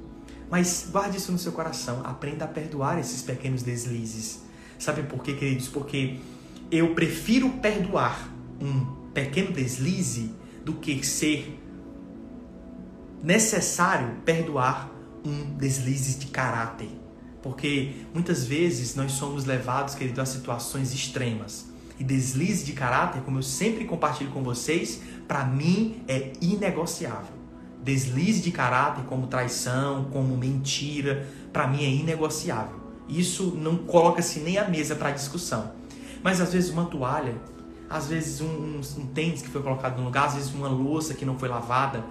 Mas 0.50 0.88
guarde 0.90 1.16
isso 1.16 1.32
no 1.32 1.38
seu 1.38 1.52
coração, 1.52 2.02
aprenda 2.04 2.44
a 2.44 2.48
perdoar 2.48 2.98
esses 2.98 3.22
pequenos 3.22 3.62
deslizes. 3.62 4.42
Sabe 4.78 5.02
por 5.04 5.22
quê, 5.22 5.32
queridos? 5.32 5.68
Porque 5.68 6.16
eu 6.70 6.94
prefiro 6.94 7.48
perdoar 7.62 8.28
um 8.60 9.03
pequeno 9.14 9.52
deslize 9.52 10.34
do 10.64 10.74
que 10.74 11.04
ser 11.06 11.58
necessário 13.22 14.16
perdoar 14.24 14.90
um 15.24 15.56
deslize 15.56 16.18
de 16.18 16.26
caráter. 16.26 16.90
Porque 17.42 17.92
muitas 18.12 18.44
vezes 18.44 18.94
nós 18.94 19.12
somos 19.12 19.44
levados, 19.44 19.94
querido, 19.94 20.20
a 20.20 20.26
situações 20.26 20.92
extremas. 20.92 21.66
E 21.98 22.04
deslize 22.04 22.64
de 22.64 22.72
caráter, 22.72 23.22
como 23.22 23.38
eu 23.38 23.42
sempre 23.42 23.84
compartilho 23.84 24.30
com 24.30 24.42
vocês, 24.42 25.00
para 25.28 25.44
mim 25.44 26.02
é 26.08 26.32
inegociável 26.40 27.44
deslize 27.84 28.40
de 28.40 28.50
caráter 28.50 29.04
como 29.04 29.26
traição, 29.26 30.04
como 30.04 30.36
mentira, 30.36 31.28
para 31.52 31.68
mim 31.68 31.84
é 31.84 31.90
inegociável. 31.90 32.80
Isso 33.06 33.54
não 33.54 33.76
coloca-se 33.76 34.40
nem 34.40 34.56
à 34.56 34.66
mesa 34.66 34.96
para 34.96 35.10
discussão. 35.10 35.72
Mas 36.22 36.40
às 36.40 36.54
vezes 36.54 36.70
uma 36.70 36.86
toalha, 36.86 37.34
às 37.94 38.08
vezes 38.08 38.40
um, 38.40 38.46
um, 38.46 38.80
um, 38.98 39.06
tênis 39.06 39.40
que 39.40 39.48
foi 39.48 39.62
colocado 39.62 39.98
no 39.98 40.06
lugar, 40.06 40.26
às 40.26 40.34
vezes 40.34 40.52
uma 40.52 40.66
louça 40.66 41.14
que 41.14 41.24
não 41.24 41.38
foi 41.38 41.48
lavada. 41.48 42.04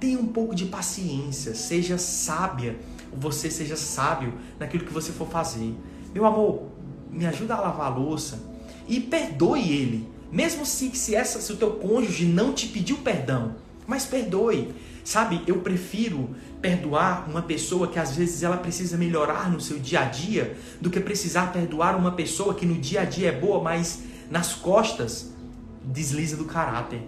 Tenha 0.00 0.18
um 0.18 0.26
pouco 0.26 0.52
de 0.52 0.64
paciência, 0.64 1.54
seja 1.54 1.96
sábia, 1.96 2.76
você 3.12 3.48
seja 3.48 3.76
sábio 3.76 4.34
naquilo 4.58 4.84
que 4.84 4.92
você 4.92 5.12
for 5.12 5.28
fazer. 5.28 5.72
Meu 6.12 6.26
amor, 6.26 6.64
me 7.08 7.24
ajuda 7.24 7.54
a 7.54 7.60
lavar 7.60 7.86
a 7.86 7.94
louça 7.94 8.40
e 8.88 8.98
perdoe 8.98 9.60
ele. 9.60 10.08
Mesmo 10.32 10.66
se, 10.66 10.90
se, 10.96 11.14
essa, 11.14 11.40
se 11.40 11.52
o 11.52 11.56
teu 11.56 11.70
cônjuge 11.70 12.26
não 12.26 12.52
te 12.52 12.66
pediu 12.66 12.98
perdão, 12.98 13.54
mas 13.86 14.04
perdoe. 14.04 14.74
Sabe, 15.04 15.42
eu 15.46 15.60
prefiro 15.60 16.30
perdoar 16.60 17.30
uma 17.30 17.42
pessoa 17.42 17.86
que 17.86 17.98
às 17.98 18.16
vezes 18.16 18.42
ela 18.42 18.56
precisa 18.56 18.96
melhorar 18.96 19.48
no 19.48 19.60
seu 19.60 19.78
dia 19.78 20.00
a 20.00 20.04
dia 20.04 20.56
do 20.80 20.90
que 20.90 20.98
precisar 20.98 21.52
perdoar 21.52 21.96
uma 21.96 22.10
pessoa 22.10 22.54
que 22.54 22.66
no 22.66 22.74
dia 22.74 23.02
a 23.02 23.04
dia 23.04 23.28
é 23.28 23.32
boa, 23.32 23.62
mas 23.62 24.02
nas 24.30 24.54
costas 24.54 25.32
desliza 25.84 26.36
do 26.36 26.44
caráter. 26.44 27.02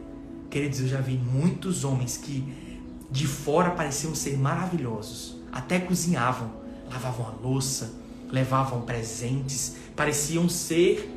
Queridos, 0.51 0.81
eu 0.81 0.89
já 0.89 1.01
vi 1.01 1.17
muitos 1.17 1.85
homens 1.85 2.17
que 2.17 2.81
de 3.11 3.27
fora 3.27 3.71
pareciam 3.71 4.15
ser 4.15 4.37
maravilhosos, 4.37 5.37
até 5.53 5.79
cozinhavam, 5.81 6.51
lavavam 6.91 7.27
a 7.27 7.47
louça, 7.47 7.93
levavam 8.31 8.83
presentes, 8.83 9.77
pareciam 9.97 10.49
ser 10.49 11.11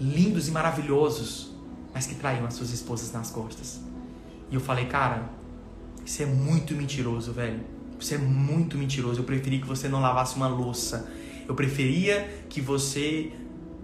lindos 0.00 0.48
e 0.48 0.50
maravilhosos, 0.50 1.52
mas 1.92 2.06
que 2.06 2.14
traíam 2.14 2.46
as 2.46 2.54
suas 2.54 2.70
esposas 2.70 3.12
nas 3.12 3.30
costas. 3.30 3.80
E 4.50 4.54
eu 4.54 4.60
falei, 4.60 4.86
cara, 4.86 5.30
isso 6.04 6.22
é 6.22 6.26
muito 6.26 6.74
mentiroso, 6.74 7.32
velho. 7.32 7.60
Isso 7.98 8.14
é 8.14 8.18
muito 8.18 8.76
mentiroso. 8.76 9.20
Eu 9.20 9.24
preferia 9.24 9.60
que 9.60 9.66
você 9.66 9.88
não 9.88 10.00
lavasse 10.00 10.36
uma 10.36 10.48
louça. 10.48 11.08
Eu 11.48 11.54
preferia 11.54 12.44
que 12.48 12.60
você, 12.60 13.32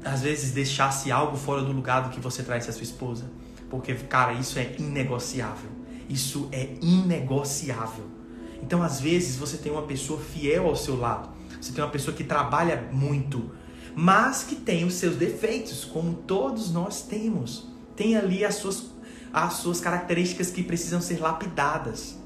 às 0.04 0.22
vezes, 0.22 0.52
deixasse 0.52 1.10
algo 1.10 1.36
fora 1.36 1.62
do 1.62 1.72
lugar 1.72 2.02
do 2.02 2.10
que 2.10 2.20
você 2.20 2.42
traz 2.42 2.68
a 2.68 2.72
sua 2.72 2.82
esposa. 2.82 3.30
Porque, 3.68 3.94
cara, 3.94 4.32
isso 4.32 4.58
é 4.58 4.74
inegociável. 4.78 5.70
Isso 6.08 6.48
é 6.52 6.74
inegociável. 6.80 8.04
Então, 8.62 8.82
às 8.82 9.00
vezes, 9.00 9.36
você 9.36 9.56
tem 9.56 9.70
uma 9.70 9.82
pessoa 9.82 10.20
fiel 10.20 10.66
ao 10.66 10.76
seu 10.76 10.98
lado. 10.98 11.28
Você 11.60 11.72
tem 11.72 11.82
uma 11.82 11.90
pessoa 11.90 12.16
que 12.16 12.24
trabalha 12.24 12.88
muito, 12.92 13.50
mas 13.94 14.44
que 14.44 14.54
tem 14.54 14.84
os 14.84 14.94
seus 14.94 15.16
defeitos, 15.16 15.84
como 15.84 16.14
todos 16.14 16.72
nós 16.72 17.02
temos. 17.02 17.68
Tem 17.96 18.16
ali 18.16 18.44
as 18.44 18.54
suas 18.56 18.98
as 19.32 19.54
suas 19.54 19.80
características 19.80 20.50
que 20.50 20.62
precisam 20.62 21.00
ser 21.00 21.20
lapidadas. 21.20 22.16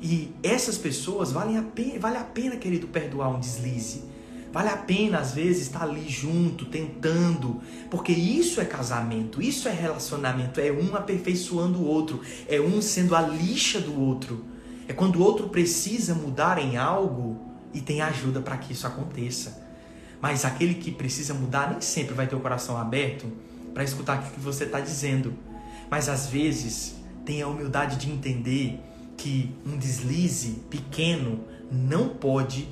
E 0.00 0.32
essas 0.42 0.78
pessoas 0.78 1.32
valem 1.32 1.58
a 1.58 1.62
pena, 1.62 1.98
vale 1.98 2.16
a 2.16 2.24
pena, 2.24 2.56
querido, 2.56 2.86
perdoar 2.86 3.28
um 3.28 3.40
deslize. 3.40 4.04
Vale 4.52 4.70
a 4.70 4.76
pena, 4.76 5.18
às 5.18 5.32
vezes, 5.32 5.62
estar 5.62 5.82
ali 5.82 6.08
junto, 6.08 6.64
tentando, 6.64 7.60
porque 7.90 8.12
isso 8.12 8.60
é 8.60 8.64
casamento, 8.64 9.42
isso 9.42 9.68
é 9.68 9.72
relacionamento, 9.72 10.60
é 10.60 10.72
um 10.72 10.96
aperfeiçoando 10.96 11.78
o 11.78 11.86
outro, 11.86 12.22
é 12.48 12.60
um 12.60 12.80
sendo 12.80 13.14
a 13.14 13.20
lixa 13.20 13.80
do 13.80 14.00
outro. 14.00 14.44
É 14.86 14.92
quando 14.94 15.16
o 15.16 15.22
outro 15.22 15.50
precisa 15.50 16.14
mudar 16.14 16.58
em 16.58 16.78
algo 16.78 17.38
e 17.74 17.80
tem 17.80 18.00
ajuda 18.00 18.40
para 18.40 18.56
que 18.56 18.72
isso 18.72 18.86
aconteça. 18.86 19.62
Mas 20.20 20.44
aquele 20.44 20.74
que 20.74 20.90
precisa 20.90 21.34
mudar 21.34 21.70
nem 21.70 21.80
sempre 21.80 22.14
vai 22.14 22.26
ter 22.26 22.34
o 22.34 22.40
coração 22.40 22.76
aberto 22.76 23.30
para 23.74 23.84
escutar 23.84 24.18
o 24.18 24.30
que 24.30 24.40
você 24.40 24.64
está 24.64 24.80
dizendo. 24.80 25.34
Mas 25.90 26.08
às 26.08 26.26
vezes 26.26 26.96
tem 27.24 27.42
a 27.42 27.46
humildade 27.46 27.96
de 27.96 28.10
entender 28.10 28.80
que 29.16 29.54
um 29.66 29.76
deslize 29.76 30.62
pequeno 30.70 31.44
não 31.70 32.08
pode 32.08 32.68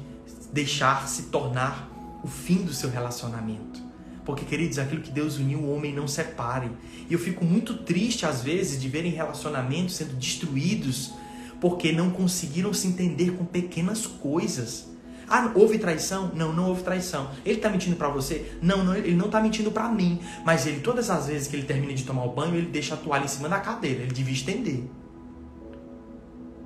deixar 0.57 1.07
se 1.07 1.25
tornar 1.25 1.89
o 2.25 2.27
fim 2.27 2.63
do 2.65 2.73
seu 2.73 2.91
relacionamento. 2.91 3.85
Porque, 4.25 4.45
queridos, 4.45 4.79
aquilo 4.79 5.03
que 5.03 5.11
Deus 5.11 5.37
uniu, 5.37 5.61
o 5.61 5.77
homem 5.77 5.95
não 5.95 6.09
separe. 6.09 6.71
E 7.09 7.13
eu 7.13 7.19
fico 7.19 7.45
muito 7.45 7.75
triste, 7.75 8.25
às 8.25 8.43
vezes, 8.43 8.81
de 8.81 8.89
verem 8.89 9.13
relacionamentos 9.13 9.95
sendo 9.95 10.15
destruídos 10.15 11.13
porque 11.61 11.93
não 11.93 12.11
conseguiram 12.11 12.73
se 12.73 12.89
entender 12.89 13.33
com 13.33 13.45
pequenas 13.45 14.07
coisas. 14.07 14.89
Ah, 15.29 15.53
houve 15.55 15.79
traição? 15.79 16.31
Não, 16.35 16.53
não 16.53 16.69
houve 16.69 16.83
traição. 16.83 17.31
Ele 17.45 17.57
está 17.57 17.69
mentindo 17.69 17.97
para 17.97 18.09
você? 18.09 18.59
Não, 18.63 18.83
não, 18.83 18.95
ele 18.95 19.15
não 19.15 19.27
está 19.27 19.41
mentindo 19.41 19.71
para 19.71 19.89
mim. 19.89 20.21
Mas 20.45 20.67
ele, 20.67 20.81
todas 20.81 21.11
as 21.11 21.27
vezes 21.27 21.49
que 21.49 21.57
ele 21.57 21.67
termina 21.67 21.93
de 21.93 22.05
tomar 22.05 22.25
o 22.25 22.33
banho, 22.33 22.57
ele 22.57 22.69
deixa 22.69 22.95
a 22.95 22.97
toalha 22.97 23.25
em 23.25 23.29
cima 23.29 23.49
da 23.49 23.61
cadeira. 23.61 24.03
Ele 24.03 24.13
devia 24.13 24.35
estender. 24.35 24.85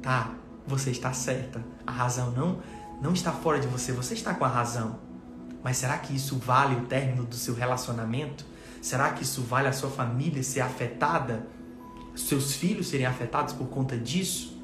Tá, 0.03 0.35
você 0.67 0.91
está 0.91 1.13
certa. 1.13 1.65
A 1.87 1.93
razão 1.93 2.31
não, 2.33 2.59
não 3.01 3.13
está 3.13 3.33
fora 3.33 3.59
de 3.59 3.67
você, 3.67 3.93
você 3.93 4.15
está 4.15 4.35
com 4.35 4.45
a 4.45 4.49
razão. 4.49 4.99
Mas 5.63 5.77
será 5.77 5.99
que 5.99 6.15
isso 6.15 6.37
vale 6.37 6.77
o 6.77 6.87
término 6.87 7.25
do 7.25 7.35
seu 7.35 7.55
relacionamento? 7.55 8.45
Será 8.81 9.11
que 9.11 9.23
isso 9.23 9.43
vale 9.43 9.69
a 9.69 9.73
sua 9.73 9.91
família 9.91 10.43
ser 10.43 10.61
afetada? 10.61 11.47
Seus 12.15 12.55
filhos 12.55 12.89
serem 12.89 13.07
afetados 13.07 13.53
por 13.55 13.69
conta 13.69 13.97
disso? 13.97 14.59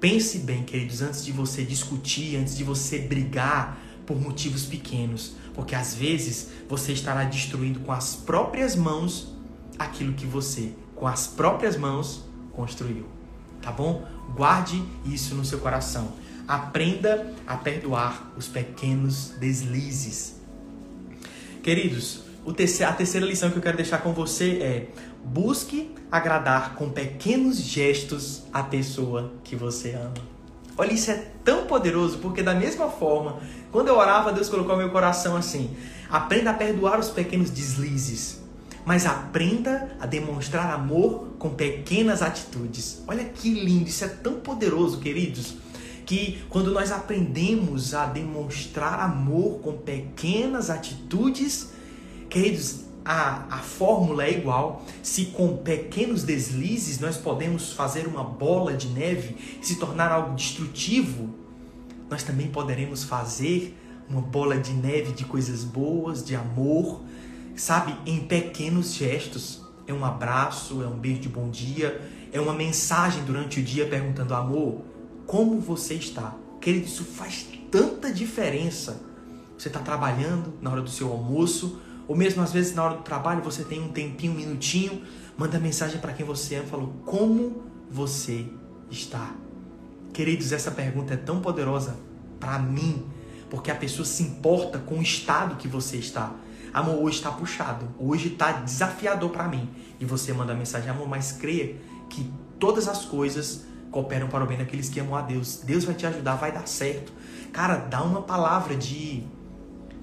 Pense 0.00 0.38
bem, 0.38 0.64
queridos, 0.64 1.02
antes 1.02 1.24
de 1.24 1.32
você 1.32 1.64
discutir, 1.64 2.36
antes 2.36 2.56
de 2.56 2.64
você 2.64 2.98
brigar 2.98 3.78
por 4.06 4.18
motivos 4.20 4.64
pequenos, 4.64 5.34
porque 5.54 5.74
às 5.74 5.94
vezes 5.94 6.50
você 6.68 6.92
estará 6.92 7.24
destruindo 7.24 7.80
com 7.80 7.92
as 7.92 8.14
próprias 8.14 8.74
mãos 8.74 9.34
aquilo 9.78 10.14
que 10.14 10.24
você, 10.24 10.72
com 10.94 11.06
as 11.06 11.26
próprias 11.26 11.76
mãos, 11.76 12.24
construiu. 12.52 13.06
tá 13.60 13.72
bom? 13.72 14.06
Guarde 14.34 14.82
isso 15.04 15.34
no 15.34 15.44
seu 15.44 15.58
coração. 15.58 16.12
Aprenda 16.48 17.34
a 17.46 17.58
perdoar 17.58 18.32
os 18.34 18.48
pequenos 18.48 19.34
deslizes. 19.38 20.36
Queridos, 21.62 22.22
a 22.86 22.92
terceira 22.94 23.26
lição 23.26 23.50
que 23.50 23.58
eu 23.58 23.62
quero 23.62 23.76
deixar 23.76 23.98
com 23.98 24.14
você 24.14 24.52
é: 24.62 24.88
busque 25.22 25.94
agradar 26.10 26.74
com 26.74 26.88
pequenos 26.88 27.58
gestos 27.58 28.44
a 28.50 28.62
pessoa 28.62 29.30
que 29.44 29.54
você 29.54 29.92
ama. 29.92 30.14
Olha, 30.78 30.94
isso 30.94 31.10
é 31.10 31.26
tão 31.44 31.66
poderoso, 31.66 32.16
porque 32.18 32.42
da 32.42 32.54
mesma 32.54 32.88
forma, 32.88 33.40
quando 33.70 33.88
eu 33.88 33.98
orava, 33.98 34.32
Deus 34.32 34.48
colocou 34.48 34.74
meu 34.74 34.88
coração 34.88 35.36
assim: 35.36 35.76
aprenda 36.08 36.50
a 36.50 36.54
perdoar 36.54 36.98
os 36.98 37.10
pequenos 37.10 37.50
deslizes, 37.50 38.40
mas 38.86 39.04
aprenda 39.04 39.94
a 40.00 40.06
demonstrar 40.06 40.72
amor 40.72 41.34
com 41.38 41.50
pequenas 41.50 42.22
atitudes. 42.22 43.02
Olha 43.06 43.24
que 43.24 43.52
lindo, 43.52 43.90
isso 43.90 44.04
é 44.04 44.08
tão 44.08 44.40
poderoso, 44.40 44.98
queridos, 44.98 45.56
que 46.08 46.42
quando 46.48 46.72
nós 46.72 46.90
aprendemos 46.90 47.92
a 47.92 48.06
demonstrar 48.06 48.98
amor 48.98 49.60
com 49.60 49.74
pequenas 49.74 50.70
atitudes, 50.70 51.68
queridos, 52.30 52.80
a, 53.04 53.44
a 53.50 53.58
fórmula 53.58 54.24
é 54.24 54.32
igual. 54.32 54.86
Se 55.02 55.26
com 55.26 55.58
pequenos 55.58 56.22
deslizes 56.22 56.98
nós 56.98 57.18
podemos 57.18 57.74
fazer 57.74 58.06
uma 58.06 58.24
bola 58.24 58.72
de 58.72 58.88
neve 58.88 59.36
se 59.60 59.76
tornar 59.76 60.10
algo 60.10 60.34
destrutivo, 60.34 61.28
nós 62.08 62.22
também 62.22 62.46
poderemos 62.48 63.04
fazer 63.04 63.78
uma 64.08 64.22
bola 64.22 64.56
de 64.56 64.72
neve 64.72 65.12
de 65.12 65.26
coisas 65.26 65.62
boas, 65.62 66.24
de 66.24 66.34
amor, 66.34 67.02
sabe, 67.54 67.94
em 68.06 68.20
pequenos 68.20 68.94
gestos. 68.94 69.60
É 69.86 69.92
um 69.92 70.06
abraço, 70.06 70.82
é 70.82 70.86
um 70.86 70.96
beijo 70.96 71.20
de 71.20 71.28
bom 71.28 71.50
dia, 71.50 72.00
é 72.32 72.40
uma 72.40 72.54
mensagem 72.54 73.22
durante 73.24 73.60
o 73.60 73.62
dia 73.62 73.86
perguntando: 73.86 74.34
amor, 74.34 74.87
como 75.28 75.60
você 75.60 75.92
está? 75.92 76.34
Querido, 76.58 76.86
isso 76.86 77.04
faz 77.04 77.46
tanta 77.70 78.10
diferença. 78.10 78.98
Você 79.58 79.68
está 79.68 79.78
trabalhando 79.78 80.54
na 80.62 80.70
hora 80.70 80.80
do 80.80 80.88
seu 80.88 81.12
almoço, 81.12 81.82
ou 82.08 82.16
mesmo 82.16 82.42
às 82.42 82.50
vezes 82.50 82.74
na 82.74 82.82
hora 82.82 82.94
do 82.96 83.02
trabalho 83.02 83.42
você 83.42 83.62
tem 83.62 83.78
um 83.78 83.88
tempinho, 83.88 84.32
um 84.32 84.36
minutinho, 84.36 85.02
manda 85.36 85.60
mensagem 85.60 86.00
para 86.00 86.14
quem 86.14 86.24
você 86.24 86.56
ama, 86.56 86.66
falou: 86.66 86.94
como 87.04 87.62
você 87.90 88.46
está? 88.90 89.34
Queridos, 90.14 90.50
essa 90.50 90.70
pergunta 90.70 91.12
é 91.12 91.16
tão 91.18 91.42
poderosa 91.42 91.94
para 92.40 92.58
mim, 92.58 93.04
porque 93.50 93.70
a 93.70 93.74
pessoa 93.74 94.06
se 94.06 94.22
importa 94.22 94.78
com 94.78 94.98
o 94.98 95.02
estado 95.02 95.56
que 95.56 95.68
você 95.68 95.98
está. 95.98 96.34
Amor, 96.72 97.02
hoje 97.02 97.18
está 97.18 97.30
puxado, 97.30 97.86
hoje 97.98 98.28
está 98.28 98.52
desafiador 98.52 99.28
para 99.28 99.46
mim. 99.46 99.68
E 100.00 100.06
você 100.06 100.32
manda 100.32 100.54
mensagem, 100.54 100.88
amor, 100.88 101.06
mas 101.06 101.32
creia 101.32 101.76
que 102.08 102.32
todas 102.58 102.88
as 102.88 103.04
coisas 103.04 103.67
cooperam 103.90 104.28
para 104.28 104.44
o 104.44 104.46
bem 104.46 104.58
daqueles 104.58 104.88
que 104.88 105.00
amam 105.00 105.16
a 105.16 105.22
Deus. 105.22 105.62
Deus 105.64 105.84
vai 105.84 105.94
te 105.94 106.06
ajudar, 106.06 106.36
vai 106.36 106.52
dar 106.52 106.66
certo. 106.66 107.12
Cara, 107.52 107.76
dá 107.76 108.02
uma 108.02 108.22
palavra 108.22 108.76
de 108.76 109.24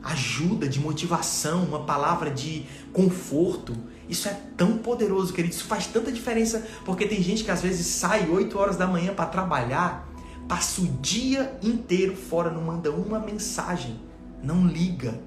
ajuda, 0.04 0.68
de 0.68 0.80
motivação, 0.80 1.63
uma 1.63 1.84
palavra 1.84 2.30
de 2.30 2.65
conforto. 2.94 3.75
Isso 4.08 4.27
é 4.27 4.39
tão 4.56 4.77
poderoso, 4.77 5.34
querido. 5.34 5.54
Isso 5.54 5.65
faz 5.65 5.88
tanta 5.88 6.12
diferença, 6.12 6.65
porque 6.86 7.08
tem 7.08 7.22
gente 7.22 7.44
que 7.44 7.51
às 7.51 7.62
vezes 7.62 7.88
sai 7.88 8.30
8 8.30 8.58
horas 8.58 8.77
da 8.77 8.86
manhã 8.86 9.13
para 9.13 9.25
trabalhar, 9.25 10.08
passa 10.48 10.82
o 10.82 10.86
dia 10.86 11.58
inteiro 11.62 12.15
fora, 12.15 12.51
não 12.51 12.62
manda 12.62 12.92
uma 12.92 13.20
mensagem, 13.20 14.00
não 14.44 14.68
liga. 14.68 15.20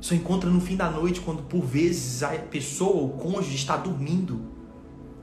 Só 0.00 0.14
encontra 0.14 0.50
no 0.50 0.60
fim 0.60 0.76
da 0.76 0.90
noite, 0.90 1.20
quando 1.20 1.42
por 1.44 1.62
vezes 1.62 2.22
a 2.22 2.28
pessoa, 2.28 3.04
o 3.04 3.10
cônjuge, 3.10 3.54
está 3.54 3.76
dormindo. 3.76 4.40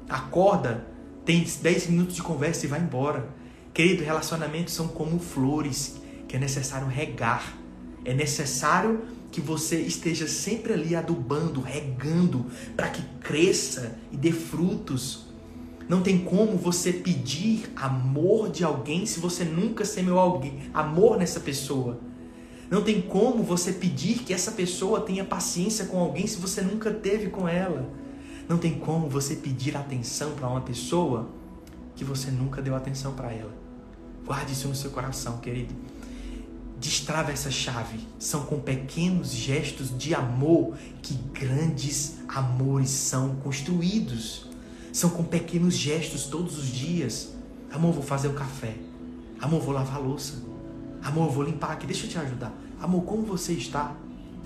Acorda, 0.10 0.88
tem 1.26 1.44
10 1.44 1.88
minutos 1.88 2.16
de 2.16 2.22
conversa 2.22 2.66
e 2.66 2.70
vai 2.70 2.80
embora. 2.80 3.28
Querido, 3.74 4.04
relacionamentos 4.04 4.74
são 4.74 4.88
como 4.88 5.20
flores 5.20 5.96
que 6.28 6.36
é 6.36 6.40
necessário 6.40 6.88
regar 6.88 7.64
é 8.06 8.14
necessário 8.14 9.02
que 9.32 9.42
você 9.42 9.80
esteja 9.80 10.28
sempre 10.28 10.74
ali 10.74 10.96
adubando, 10.96 11.62
regando, 11.62 12.46
para 12.76 12.90
que 12.90 13.02
cresça 13.22 13.98
e 14.12 14.18
dê 14.18 14.32
frutos. 14.32 15.26
Não 15.88 16.02
tem 16.02 16.20
como 16.20 16.58
você 16.58 16.94
pedir 16.94 17.72
amor 17.76 18.50
de 18.50 18.64
alguém 18.64 19.06
se 19.06 19.20
você 19.20 19.44
nunca 19.44 19.86
semeou 19.86 20.20
alguém, 20.20 20.60
amor 20.74 21.18
nessa 21.18 21.40
pessoa. 21.40 22.00
Não 22.70 22.82
tem 22.82 23.02
como 23.02 23.44
você 23.44 23.72
pedir 23.72 24.20
que 24.20 24.34
essa 24.34 24.52
pessoa 24.52 25.02
tenha 25.02 25.24
paciência 25.24 25.86
com 25.86 26.00
alguém 26.00 26.28
se 26.28 26.38
você 26.38 26.62
nunca 26.62 26.92
teve 26.92 27.30
com 27.30 27.48
ela. 27.48 27.90
Não 28.48 28.58
tem 28.58 28.78
como 28.78 29.10
você 29.10 29.36
pedir 29.36 29.76
atenção 29.76 30.32
para 30.32 30.48
uma 30.48 30.62
pessoa 30.62 31.30
que 31.96 32.04
você 32.04 32.30
nunca 32.32 32.62
deu 32.62 32.76
atenção 32.76 33.14
para 33.14 33.32
ela. 33.32 33.54
Guarde 34.26 34.54
isso 34.54 34.68
no 34.68 34.76
seu 34.76 34.92
coração, 34.92 35.38
querido 35.38 35.74
destrava 36.84 37.32
essa 37.32 37.50
chave. 37.50 38.00
São 38.20 38.44
com 38.44 38.60
pequenos 38.60 39.32
gestos 39.32 39.98
de 39.98 40.14
amor 40.14 40.76
que 41.02 41.14
grandes 41.34 42.18
amores 42.28 42.90
são 42.90 43.38
construídos. 43.38 44.48
São 44.92 45.10
com 45.10 45.24
pequenos 45.24 45.76
gestos 45.76 46.26
todos 46.26 46.58
os 46.58 46.68
dias. 46.68 47.34
Amor, 47.72 47.94
vou 47.94 48.04
fazer 48.04 48.28
o 48.28 48.34
café. 48.34 48.76
Amor, 49.40 49.62
vou 49.62 49.74
lavar 49.74 49.96
a 49.96 50.00
louça. 50.00 50.44
Amor, 51.02 51.32
vou 51.32 51.44
limpar 51.44 51.72
aqui. 51.72 51.88
Deixa 51.88 52.06
eu 52.06 52.10
te 52.10 52.18
ajudar. 52.18 52.54
Amor, 52.82 53.04
como 53.04 53.24
você 53.24 53.54
está? 53.54 53.96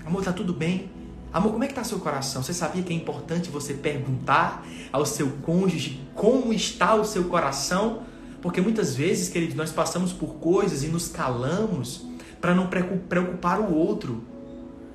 Amor, 0.06 0.22
tá 0.22 0.32
tudo 0.32 0.52
bem? 0.52 0.88
Amor, 1.32 1.52
como 1.52 1.64
é 1.64 1.66
que 1.66 1.74
tá 1.74 1.84
seu 1.84 1.98
coração? 1.98 2.42
Você 2.42 2.54
sabia 2.54 2.82
que 2.82 2.92
é 2.92 2.96
importante 2.96 3.50
você 3.50 3.74
perguntar 3.74 4.66
ao 4.90 5.04
seu 5.04 5.30
cônjuge 5.42 6.00
como 6.14 6.52
está 6.52 6.94
o 6.94 7.04
seu 7.04 7.24
coração? 7.24 8.02
Porque 8.40 8.60
muitas 8.60 8.94
vezes, 8.94 9.28
queridos, 9.28 9.54
nós 9.54 9.70
passamos 9.70 10.12
por 10.12 10.36
coisas 10.36 10.82
e 10.82 10.86
nos 10.86 11.08
calamos 11.08 12.06
para 12.40 12.54
não 12.54 12.68
preocupar 12.68 13.60
o 13.60 13.74
outro. 13.74 14.24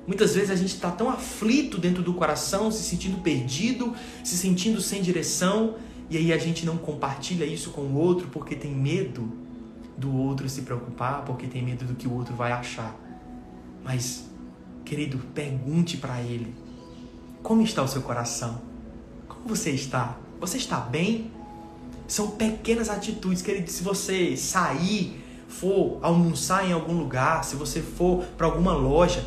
Muitas 0.06 0.34
vezes 0.34 0.50
a 0.50 0.56
gente 0.56 0.74
está 0.74 0.90
tão 0.90 1.08
aflito 1.08 1.78
dentro 1.78 2.02
do 2.02 2.12
coração, 2.14 2.70
se 2.70 2.82
sentindo 2.82 3.22
perdido, 3.22 3.94
se 4.22 4.36
sentindo 4.36 4.80
sem 4.80 5.00
direção, 5.00 5.76
e 6.10 6.16
aí 6.16 6.32
a 6.32 6.38
gente 6.38 6.66
não 6.66 6.76
compartilha 6.76 7.44
isso 7.44 7.70
com 7.70 7.82
o 7.82 7.94
outro 7.96 8.28
porque 8.28 8.54
tem 8.54 8.74
medo 8.74 9.32
do 9.96 10.14
outro 10.14 10.48
se 10.48 10.62
preocupar, 10.62 11.24
porque 11.24 11.46
tem 11.46 11.62
medo 11.62 11.84
do 11.84 11.94
que 11.94 12.08
o 12.08 12.12
outro 12.12 12.34
vai 12.34 12.52
achar. 12.52 12.94
Mas, 13.82 14.28
querido, 14.84 15.18
pergunte 15.34 15.96
para 15.96 16.20
ele: 16.20 16.54
como 17.42 17.62
está 17.62 17.82
o 17.82 17.88
seu 17.88 18.02
coração? 18.02 18.60
Como 19.28 19.48
você 19.48 19.70
está? 19.70 20.16
Você 20.40 20.56
está 20.56 20.78
bem? 20.78 21.30
São 22.06 22.32
pequenas 22.32 22.88
atitudes, 22.88 23.42
querido. 23.42 23.70
Se 23.70 23.82
você 23.82 24.36
sair 24.36 25.22
for 25.48 25.98
almoçar 26.02 26.68
em 26.68 26.72
algum 26.72 26.94
lugar, 26.94 27.44
se 27.44 27.56
você 27.56 27.80
for 27.80 28.24
para 28.36 28.46
alguma 28.46 28.72
loja, 28.72 29.24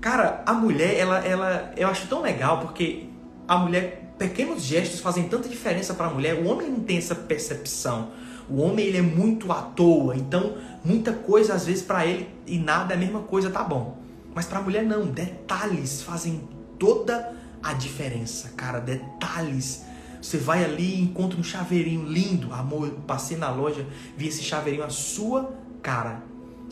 cara, 0.00 0.42
a 0.46 0.52
mulher, 0.52 0.98
ela, 0.98 1.18
ela, 1.18 1.72
eu 1.76 1.88
acho 1.88 2.06
tão 2.08 2.20
legal 2.20 2.60
porque 2.60 3.06
a 3.48 3.58
mulher, 3.58 4.14
pequenos 4.18 4.62
gestos 4.62 5.00
fazem 5.00 5.28
tanta 5.28 5.48
diferença 5.48 5.94
para 5.94 6.06
a 6.06 6.10
mulher. 6.10 6.34
O 6.34 6.48
homem 6.48 6.68
não 6.68 6.80
tem 6.80 6.98
essa 6.98 7.14
percepção. 7.14 8.10
O 8.48 8.60
homem 8.60 8.86
ele 8.86 8.98
é 8.98 9.02
muito 9.02 9.50
à 9.52 9.62
toa, 9.62 10.16
então 10.16 10.56
muita 10.84 11.12
coisa 11.12 11.54
às 11.54 11.66
vezes 11.66 11.82
para 11.82 12.04
ele 12.04 12.28
e 12.46 12.58
nada 12.58 12.92
é 12.92 12.96
a 12.96 13.00
mesma 13.00 13.20
coisa, 13.20 13.50
tá 13.50 13.62
bom. 13.62 14.01
Mas 14.34 14.46
para 14.46 14.58
a 14.58 14.62
mulher 14.62 14.84
não, 14.84 15.06
detalhes 15.06 16.02
fazem 16.02 16.48
toda 16.78 17.36
a 17.62 17.72
diferença, 17.74 18.50
cara, 18.56 18.80
detalhes. 18.80 19.84
Você 20.20 20.38
vai 20.38 20.64
ali 20.64 20.96
e 20.96 21.02
encontra 21.02 21.38
um 21.38 21.44
chaveirinho 21.44 22.04
lindo. 22.06 22.52
Amor, 22.52 22.88
eu 22.88 22.94
passei 23.06 23.36
na 23.36 23.50
loja, 23.50 23.86
vi 24.16 24.28
esse 24.28 24.42
chaveirinho, 24.42 24.84
a 24.84 24.90
sua 24.90 25.52
cara, 25.82 26.22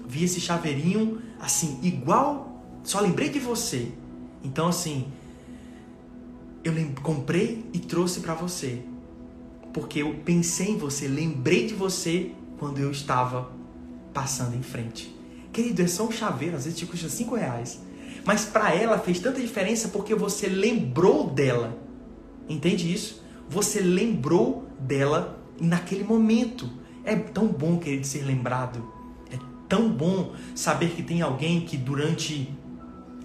vi 0.07 0.25
esse 0.25 0.41
chaveirinho 0.41 1.21
assim, 1.41 1.79
igual, 1.83 2.63
só 2.83 3.01
lembrei 3.01 3.29
de 3.29 3.39
você. 3.39 3.93
Então 4.43 4.69
assim, 4.69 5.07
eu 6.65 6.73
comprei 7.03 7.65
e 7.73 7.79
trouxe 7.79 8.21
para 8.21 8.35
você. 8.35 8.83
Porque 9.73 10.03
eu 10.03 10.15
pensei 10.25 10.71
em 10.71 10.79
você, 10.79 11.07
lembrei 11.07 11.67
de 11.67 11.75
você 11.75 12.33
quando 12.59 12.79
eu 12.79 12.91
estava 12.91 13.53
passando 14.13 14.57
em 14.57 14.63
frente. 14.63 15.20
Querido, 15.53 15.83
é 15.83 15.87
só 15.87 16.07
um 16.07 16.13
chaveiro, 16.13 16.57
às 16.57 16.65
vezes 16.65 16.79
te 16.79 16.87
custa 16.87 17.09
5 17.09 17.35
reais. 17.35 17.81
Mas 18.25 18.45
para 18.45 18.75
ela 18.75 18.99
fez 18.99 19.19
tanta 19.19 19.41
diferença 19.41 19.89
porque 19.89 20.15
você 20.15 20.47
lembrou 20.47 21.29
dela. 21.29 21.77
Entende 22.49 22.93
isso? 22.93 23.23
Você 23.49 23.81
lembrou 23.81 24.69
dela 24.79 25.39
naquele 25.61 26.05
momento. 26.05 26.71
É 27.05 27.17
tão 27.17 27.47
bom, 27.47 27.79
querido, 27.79 28.07
ser 28.07 28.23
lembrado 28.23 29.01
tão 29.71 29.89
bom 29.89 30.35
saber 30.53 30.91
que 30.91 31.03
tem 31.03 31.23
alguém 31.23 31.61
que 31.61 31.77
durante 31.77 32.53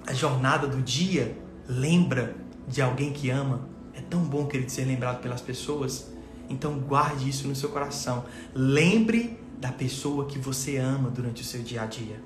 a 0.06 0.14
jornada 0.14 0.68
do 0.68 0.80
dia 0.80 1.36
lembra 1.68 2.36
de 2.68 2.84
alguém 2.84 3.12
que 3.12 3.32
ama. 3.32 3.68
É 3.96 4.02
tão 4.02 4.22
bom, 4.22 4.46
querer 4.46 4.70
ser 4.70 4.86
lembrado 4.86 5.22
pelas 5.22 5.42
pessoas. 5.42 6.14
Então 6.48 6.78
guarde 6.78 7.28
isso 7.28 7.48
no 7.48 7.56
seu 7.56 7.70
coração. 7.70 8.26
Lembre 8.54 9.40
da 9.60 9.72
pessoa 9.72 10.26
que 10.26 10.38
você 10.38 10.78
ama 10.78 11.10
durante 11.10 11.42
o 11.42 11.46
seu 11.46 11.62
dia 11.62 11.84
a 11.84 11.86
dia. 11.86 12.22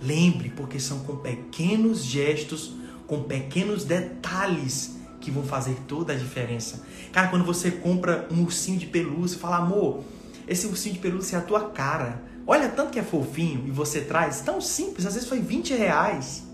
Lembre, 0.00 0.50
porque 0.50 0.78
são 0.78 1.00
com 1.00 1.16
pequenos 1.16 2.04
gestos, 2.04 2.72
com 3.06 3.22
pequenos 3.22 3.84
detalhes 3.84 4.96
que 5.20 5.30
vão 5.30 5.42
fazer 5.42 5.76
toda 5.86 6.12
a 6.12 6.16
diferença. 6.16 6.84
Cara, 7.12 7.28
quando 7.28 7.44
você 7.44 7.70
compra 7.70 8.28
um 8.30 8.42
ursinho 8.42 8.78
de 8.78 8.86
pelúcia, 8.86 9.38
fala, 9.38 9.56
amor, 9.56 10.04
esse 10.46 10.66
ursinho 10.66 10.94
de 10.94 11.00
pelúcia 11.00 11.36
é 11.36 11.38
a 11.38 11.42
tua 11.42 11.70
cara. 11.70 12.22
Olha 12.46 12.68
tanto 12.68 12.92
que 12.92 12.98
é 12.98 13.02
fofinho 13.02 13.64
e 13.66 13.70
você 13.70 14.00
traz, 14.00 14.40
tão 14.40 14.60
simples, 14.60 15.04
às 15.04 15.14
vezes 15.14 15.28
foi 15.28 15.40
20 15.40 15.74
reais. 15.74 16.44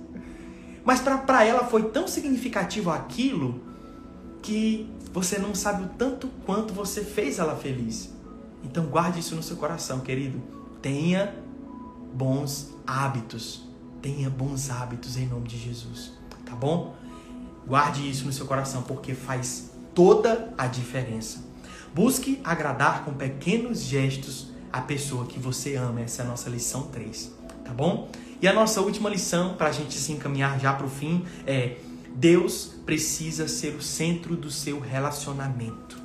Mas 0.85 1.01
para 1.01 1.45
ela 1.45 1.67
foi 1.67 1.85
tão 1.85 2.09
significativo 2.09 2.91
aquilo 2.91 3.63
que 4.43 4.91
você 5.13 5.39
não 5.39 5.55
sabe 5.55 5.85
o 5.85 5.89
tanto 5.97 6.29
quanto 6.45 6.75
você 6.75 7.03
fez 7.03 7.39
ela 7.39 7.57
feliz. 7.57 8.14
Então 8.65 8.87
guarde 8.87 9.21
isso 9.21 9.37
no 9.37 9.43
seu 9.43 9.57
coração, 9.57 10.01
querido. 10.01 10.43
Tenha 10.81 11.35
bons 12.13 12.71
hábitos. 12.87 13.63
Tenha 14.01 14.29
bons 14.29 14.71
hábitos 14.71 15.17
em 15.17 15.27
nome 15.27 15.47
de 15.47 15.59
Jesus. 15.59 16.13
Tá 16.45 16.55
bom? 16.55 16.95
Guarde 17.67 18.09
isso 18.09 18.27
no 18.27 18.33
seu 18.33 18.47
coração 18.47 18.83
porque 18.83 19.15
faz 19.15 19.71
toda 19.95 20.53
a 20.59 20.67
diferença. 20.67 21.43
Busque 21.95 22.41
agradar 22.43 23.05
com 23.05 23.15
pequenos 23.15 23.83
gestos 23.83 24.53
a 24.73 24.81
pessoa 24.81 25.27
que 25.27 25.39
você 25.39 25.77
ama. 25.77 26.01
Essa 26.01 26.23
é 26.23 26.25
a 26.25 26.29
nossa 26.29 26.51
lição 26.51 26.89
3. 26.89 27.33
Tá 27.65 27.73
bom? 27.73 28.11
E 28.43 28.49
a 28.49 28.53
nossa 28.53 28.81
última 28.81 29.09
lição, 29.09 29.55
para 29.55 29.69
a 29.69 29.73
gente 29.73 29.95
se 29.95 30.13
encaminhar 30.13 30.59
já 30.61 30.73
para 30.75 30.87
o 30.87 30.91
fim, 30.91 31.25
é: 31.47 31.79
Deus 32.15 32.75
precisa 32.85 33.49
ser 33.49 33.75
o 33.75 33.83
centro 33.83 34.37
do 34.37 34.51
seu 34.51 34.81
relacionamento. 34.81 36.03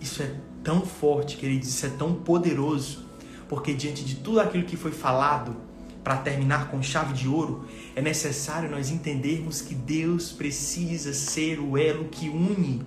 Isso 0.00 0.22
é 0.22 0.34
tão 0.66 0.84
forte, 0.84 1.36
queridos, 1.36 1.68
isso 1.68 1.86
é 1.86 1.90
tão 1.90 2.12
poderoso, 2.12 3.04
porque 3.48 3.72
diante 3.72 4.04
de 4.04 4.16
tudo 4.16 4.40
aquilo 4.40 4.64
que 4.64 4.76
foi 4.76 4.90
falado, 4.90 5.56
para 6.02 6.16
terminar 6.16 6.72
com 6.72 6.82
chave 6.82 7.14
de 7.14 7.28
ouro, 7.28 7.66
é 7.94 8.02
necessário 8.02 8.68
nós 8.68 8.90
entendermos 8.90 9.62
que 9.62 9.76
Deus 9.76 10.32
precisa 10.32 11.14
ser 11.14 11.60
o 11.60 11.78
elo 11.78 12.06
que 12.06 12.28
une 12.28 12.84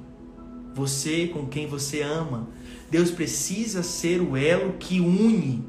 você 0.73 1.27
com 1.27 1.45
quem 1.45 1.67
você 1.67 2.01
ama. 2.01 2.49
Deus 2.91 3.11
precisa 3.11 3.81
ser 3.81 4.21
o 4.21 4.35
elo 4.35 4.73
que 4.73 4.99
une 4.99 5.63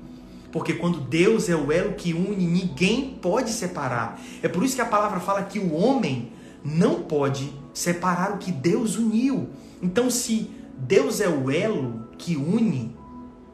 porque 0.52 0.74
quando 0.74 1.00
Deus 1.00 1.48
é 1.48 1.54
o 1.54 1.70
elo 1.70 1.92
que 1.92 2.12
une, 2.12 2.44
ninguém 2.44 3.18
pode 3.22 3.50
separar. 3.50 4.20
É 4.42 4.48
por 4.48 4.64
isso 4.64 4.74
que 4.74 4.82
a 4.82 4.86
palavra 4.86 5.20
fala 5.20 5.44
que 5.44 5.60
o 5.60 5.72
homem 5.72 6.32
não 6.64 7.02
pode 7.02 7.52
separar 7.72 8.32
o 8.32 8.38
que 8.38 8.50
Deus 8.50 8.96
uniu. 8.96 9.48
Então, 9.80 10.10
se 10.10 10.50
Deus 10.80 11.20
é 11.20 11.28
o 11.28 11.50
elo 11.50 12.08
que 12.16 12.36
une, 12.36 12.96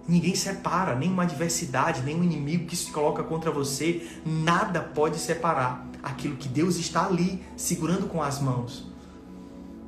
ninguém 0.09 0.35
separa, 0.35 0.95
nenhuma 0.95 1.25
adversidade, 1.25 2.03
nenhum 2.03 2.23
inimigo 2.23 2.67
que 2.67 2.77
se 2.77 2.91
coloca 2.91 3.23
contra 3.23 3.51
você, 3.51 4.07
nada 4.25 4.81
pode 4.81 5.19
separar 5.19 5.87
aquilo 6.03 6.37
que 6.37 6.49
Deus 6.49 6.77
está 6.77 7.07
ali 7.07 7.43
segurando 7.57 8.07
com 8.07 8.23
as 8.23 8.41
mãos. 8.41 8.87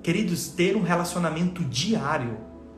Queridos, 0.02 0.48
ter 0.48 0.76
um 0.76 0.82
relacionamento 0.82 1.64
diário 1.64 2.36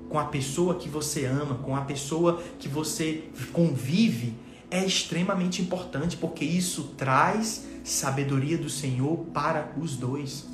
com 0.09 0.19
a 0.19 0.25
pessoa 0.25 0.75
que 0.75 0.89
você 0.89 1.25
ama, 1.25 1.55
com 1.55 1.75
a 1.75 1.83
pessoa 1.83 2.43
que 2.59 2.69
você 2.69 3.25
convive, 3.53 4.35
é 4.71 4.85
extremamente 4.85 5.63
importante, 5.63 6.17
porque 6.17 6.45
isso 6.45 6.95
traz 6.99 7.67
sabedoria 7.83 8.59
do 8.59 8.69
Senhor 8.69 9.17
para 9.33 9.73
os 9.81 9.97
dois. 9.97 10.47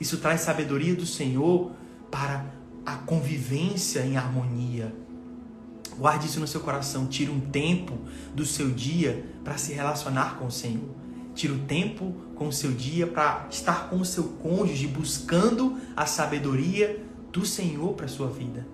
Isso 0.00 0.18
traz 0.18 0.40
sabedoria 0.40 0.94
do 0.94 1.06
Senhor 1.06 1.70
para 2.10 2.46
a 2.84 2.96
convivência 2.96 4.00
em 4.00 4.16
harmonia. 4.16 4.94
Guarde 5.96 6.26
isso 6.26 6.40
no 6.40 6.46
seu 6.46 6.60
coração. 6.60 7.06
Tire 7.06 7.30
um 7.30 7.40
tempo 7.40 7.98
do 8.34 8.44
seu 8.44 8.70
dia 8.70 9.24
para 9.44 9.56
se 9.56 9.72
relacionar 9.72 10.38
com 10.38 10.46
o 10.46 10.50
Senhor. 10.50 10.90
Tire 11.34 11.52
o 11.52 11.58
tempo 11.60 12.14
com 12.34 12.48
o 12.48 12.52
seu 12.52 12.72
dia 12.72 13.06
para 13.06 13.46
estar 13.50 13.88
com 13.88 13.96
o 13.96 14.04
seu 14.04 14.24
cônjuge, 14.24 14.86
buscando 14.86 15.78
a 15.96 16.06
sabedoria 16.06 17.04
do 17.32 17.44
Senhor 17.44 17.94
para 17.94 18.06
a 18.06 18.08
sua 18.08 18.28
vida. 18.28 18.66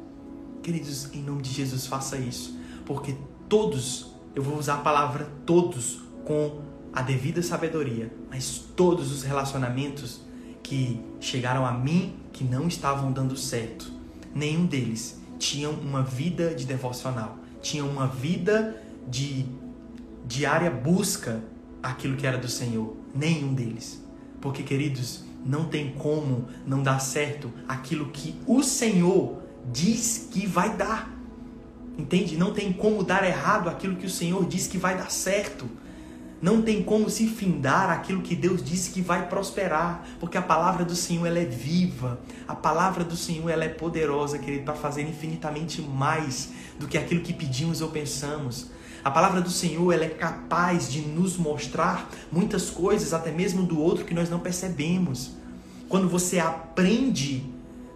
Queridos, 0.63 1.09
em 1.15 1.23
nome 1.23 1.41
de 1.41 1.51
Jesus, 1.51 1.87
faça 1.87 2.19
isso, 2.19 2.59
porque 2.85 3.17
todos, 3.49 4.13
eu 4.35 4.43
vou 4.43 4.59
usar 4.59 4.75
a 4.75 4.79
palavra 4.79 5.27
todos 5.47 6.01
com 6.25 6.61
a 6.93 7.01
devida 7.01 7.43
sabedoria, 7.43 8.13
mas 8.29 8.59
todos 8.77 9.11
os 9.11 9.23
relacionamentos 9.23 10.21
que 10.63 11.01
chegaram 11.19 11.65
a 11.65 11.73
mim 11.73 12.17
que 12.33 12.45
não 12.45 12.69
estavam 12.69 13.11
dando 13.11 13.37
certo, 13.37 13.91
nenhum 14.35 14.67
deles 14.67 15.21
tinham 15.39 15.73
uma 15.73 16.03
vida 16.03 16.55
de 16.55 16.65
devocional, 16.65 17.39
tinham 17.63 17.89
uma 17.89 18.07
vida 18.07 18.81
de 19.09 19.47
diária 20.27 20.71
busca 20.71 21.43
aquilo 21.83 22.17
que 22.17 22.27
era 22.27 22.39
do 22.39 22.49
Senhor, 22.49 22.97
nenhum 23.15 23.55
deles. 23.55 24.03
Porque, 24.41 24.63
queridos, 24.63 25.25
não 25.45 25.65
tem 25.65 25.93
como 25.93 26.49
não 26.67 26.83
dar 26.83 26.99
certo 26.99 27.53
aquilo 27.67 28.11
que 28.11 28.35
o 28.47 28.63
Senhor 28.63 29.43
diz 29.73 30.29
que 30.31 30.47
vai 30.47 30.77
dar. 30.77 31.11
Entende? 31.99 32.37
Não 32.37 32.53
tem 32.53 32.73
como 32.73 33.03
dar 33.03 33.25
errado 33.25 33.69
aquilo 33.69 33.97
que 33.97 34.07
o 34.07 34.11
Senhor 34.11 34.47
diz 34.47 34.67
que 34.67 34.79
vai 34.79 34.97
dar 34.97 35.11
certo. 35.11 35.69
Não 36.41 36.63
tem 36.63 36.83
como 36.83 37.11
se 37.11 37.27
findar 37.27 37.91
aquilo 37.91 38.23
que 38.23 38.35
Deus 38.35 38.65
disse 38.65 38.93
que 38.93 39.03
vai 39.03 39.29
prosperar, 39.29 40.07
porque 40.19 40.39
a 40.39 40.43
palavra 40.43 40.87
do 40.87 40.97
Senhor 40.97 41.27
ela 41.27 41.39
é 41.39 41.45
viva. 41.45 42.19
A 42.49 42.55
palavra 42.55 43.05
do 43.05 43.15
Senhor 43.15 43.51
ela 43.51 43.65
é 43.65 43.69
poderosa, 43.69 44.39
querido, 44.39 44.65
para 44.65 44.75
fazer 44.75 45.03
infinitamente 45.03 45.83
mais 45.83 46.51
do 46.79 46.89
que 46.89 46.97
aquilo 46.97 47.21
que 47.21 47.35
pedimos 47.35 47.83
ou 47.83 47.91
pensamos. 47.91 48.71
A 49.05 49.11
palavra 49.11 49.43
do 49.43 49.51
Senhor 49.51 49.93
ela 49.93 50.05
é 50.05 50.09
capaz 50.09 50.91
de 50.91 51.03
nos 51.03 51.37
mostrar 51.37 52.09
muitas 52.33 52.71
coisas, 52.71 53.13
até 53.13 53.31
mesmo 53.31 53.65
do 53.65 53.79
outro 53.79 54.07
que 54.07 54.15
nós 54.15 54.31
não 54.31 54.41
percebemos. 54.41 55.33
Quando 55.91 56.09
você 56.09 56.39
aprende 56.39 57.45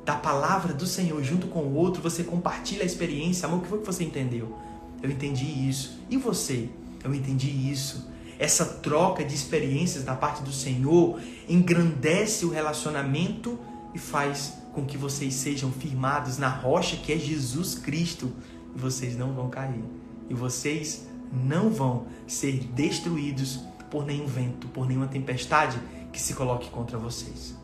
da 0.04 0.16
palavra 0.16 0.74
do 0.74 0.86
Senhor 0.86 1.22
junto 1.22 1.46
com 1.46 1.60
o 1.60 1.74
outro, 1.74 2.02
você 2.02 2.22
compartilha 2.22 2.82
a 2.82 2.86
experiência. 2.86 3.46
Amor, 3.46 3.60
o 3.60 3.62
que 3.62 3.68
foi 3.68 3.78
que 3.78 3.86
você 3.86 4.04
entendeu? 4.04 4.54
Eu 5.02 5.10
entendi 5.10 5.46
isso. 5.46 5.98
E 6.10 6.18
você? 6.18 6.68
Eu 7.02 7.14
entendi 7.14 7.48
isso. 7.48 8.12
Essa 8.38 8.64
troca 8.64 9.24
de 9.24 9.34
experiências 9.34 10.04
da 10.04 10.14
parte 10.14 10.42
do 10.42 10.52
Senhor 10.52 11.20
engrandece 11.48 12.44
o 12.44 12.50
relacionamento 12.50 13.58
e 13.94 13.98
faz 13.98 14.54
com 14.72 14.84
que 14.84 14.98
vocês 14.98 15.34
sejam 15.34 15.70
firmados 15.70 16.36
na 16.36 16.48
rocha 16.48 16.96
que 16.96 17.12
é 17.12 17.18
Jesus 17.18 17.74
Cristo. 17.76 18.32
E 18.74 18.78
vocês 18.78 19.16
não 19.16 19.32
vão 19.32 19.48
cair. 19.48 19.84
E 20.28 20.34
vocês 20.34 21.06
não 21.32 21.70
vão 21.70 22.06
ser 22.26 22.58
destruídos 22.74 23.60
por 23.90 24.04
nenhum 24.04 24.26
vento, 24.26 24.66
por 24.68 24.86
nenhuma 24.86 25.06
tempestade 25.06 25.78
que 26.12 26.20
se 26.20 26.34
coloque 26.34 26.70
contra 26.70 26.98
vocês. 26.98 27.54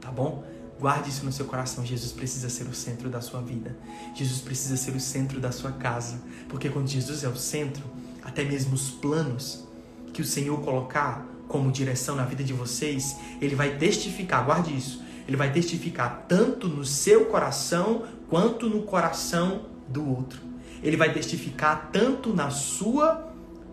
Tá 0.00 0.10
bom? 0.10 0.44
Guarde 0.78 1.08
isso 1.08 1.24
no 1.24 1.32
seu 1.32 1.46
coração. 1.46 1.84
Jesus 1.84 2.12
precisa 2.12 2.48
ser 2.48 2.64
o 2.64 2.74
centro 2.74 3.08
da 3.08 3.20
sua 3.20 3.40
vida. 3.40 3.76
Jesus 4.14 4.40
precisa 4.40 4.76
ser 4.76 4.92
o 4.92 5.00
centro 5.00 5.40
da 5.40 5.50
sua 5.50 5.72
casa. 5.72 6.20
Porque 6.48 6.68
quando 6.68 6.88
Jesus 6.88 7.24
é 7.24 7.28
o 7.28 7.36
centro, 7.36 7.84
até 8.22 8.44
mesmo 8.44 8.74
os 8.74 8.90
planos 8.90 9.67
que 10.12 10.22
o 10.22 10.24
Senhor 10.24 10.60
colocar 10.60 11.26
como 11.48 11.72
direção 11.72 12.14
na 12.14 12.24
vida 12.24 12.44
de 12.44 12.52
vocês, 12.52 13.16
ele 13.40 13.54
vai 13.54 13.76
testificar, 13.76 14.44
guarde 14.44 14.76
isso. 14.76 15.02
Ele 15.26 15.36
vai 15.36 15.52
testificar 15.52 16.26
tanto 16.28 16.68
no 16.68 16.84
seu 16.84 17.26
coração 17.26 18.04
quanto 18.28 18.68
no 18.68 18.82
coração 18.82 19.62
do 19.88 20.08
outro. 20.08 20.40
Ele 20.82 20.96
vai 20.96 21.12
testificar 21.12 21.90
tanto 21.92 22.34
na 22.34 22.50
sua 22.50 23.28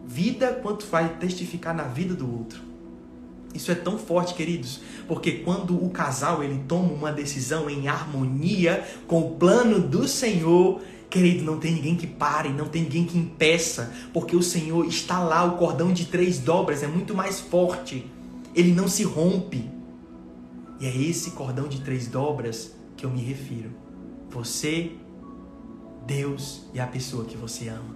vida 0.05 0.53
quanto 0.61 0.85
vai 0.85 1.17
testificar 1.17 1.73
na 1.73 1.83
vida 1.83 2.13
do 2.13 2.31
outro. 2.31 2.61
Isso 3.53 3.71
é 3.71 3.75
tão 3.75 3.97
forte, 3.97 4.33
queridos, 4.33 4.81
porque 5.07 5.31
quando 5.31 5.81
o 5.81 5.89
casal 5.89 6.43
ele 6.43 6.61
toma 6.67 6.91
uma 6.91 7.11
decisão 7.11 7.69
em 7.69 7.87
harmonia 7.87 8.85
com 9.07 9.21
o 9.21 9.35
plano 9.35 9.79
do 9.79 10.09
Senhor, 10.09 10.81
querido, 11.09 11.43
não 11.43 11.59
tem 11.59 11.73
ninguém 11.73 11.95
que 11.95 12.07
pare, 12.07 12.49
não 12.49 12.67
tem 12.67 12.83
ninguém 12.83 13.05
que 13.05 13.17
impeça, 13.17 13.93
porque 14.13 14.35
o 14.35 14.41
Senhor 14.41 14.85
está 14.85 15.19
lá, 15.19 15.43
o 15.43 15.57
cordão 15.57 15.93
de 15.93 16.05
três 16.05 16.39
dobras 16.39 16.83
é 16.83 16.87
muito 16.87 17.13
mais 17.13 17.39
forte. 17.39 18.09
Ele 18.53 18.71
não 18.71 18.87
se 18.87 19.03
rompe. 19.03 19.69
E 20.79 20.85
é 20.85 20.95
esse 20.95 21.31
cordão 21.31 21.67
de 21.67 21.81
três 21.81 22.07
dobras 22.07 22.75
que 22.97 23.05
eu 23.05 23.09
me 23.09 23.21
refiro. 23.21 23.71
Você, 24.29 24.91
Deus 26.05 26.63
e 26.73 26.79
a 26.79 26.87
pessoa 26.87 27.25
que 27.25 27.37
você 27.37 27.69
ama. 27.69 27.95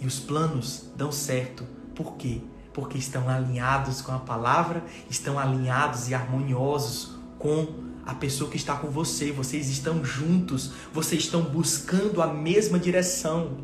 E 0.00 0.06
os 0.06 0.18
planos 0.18 0.90
dão 0.96 1.12
certo. 1.12 1.64
Por 1.94 2.16
quê? 2.16 2.40
porque 2.74 2.98
estão 2.98 3.28
alinhados 3.28 4.02
com 4.02 4.12
a 4.12 4.18
palavra, 4.18 4.84
estão 5.08 5.38
alinhados 5.38 6.10
e 6.10 6.14
harmoniosos 6.14 7.14
com 7.38 7.66
a 8.06 8.14
pessoa 8.14 8.50
que 8.50 8.56
está 8.56 8.76
com 8.76 8.88
você. 8.88 9.32
Vocês 9.32 9.68
estão 9.68 10.04
juntos, 10.04 10.72
vocês 10.92 11.24
estão 11.24 11.42
buscando 11.42 12.22
a 12.22 12.26
mesma 12.26 12.78
direção. 12.78 13.58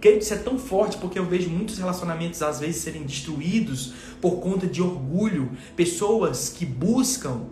Querido, 0.00 0.22
isso 0.22 0.34
é 0.34 0.38
tão 0.38 0.58
forte 0.58 0.96
porque 0.96 1.18
eu 1.18 1.26
vejo 1.26 1.50
muitos 1.50 1.78
relacionamentos 1.78 2.40
às 2.42 2.58
vezes 2.58 2.80
serem 2.80 3.02
destruídos 3.02 3.92
por 4.20 4.40
conta 4.40 4.66
de 4.66 4.80
orgulho, 4.80 5.52
pessoas 5.76 6.48
que 6.48 6.64
buscam 6.64 7.42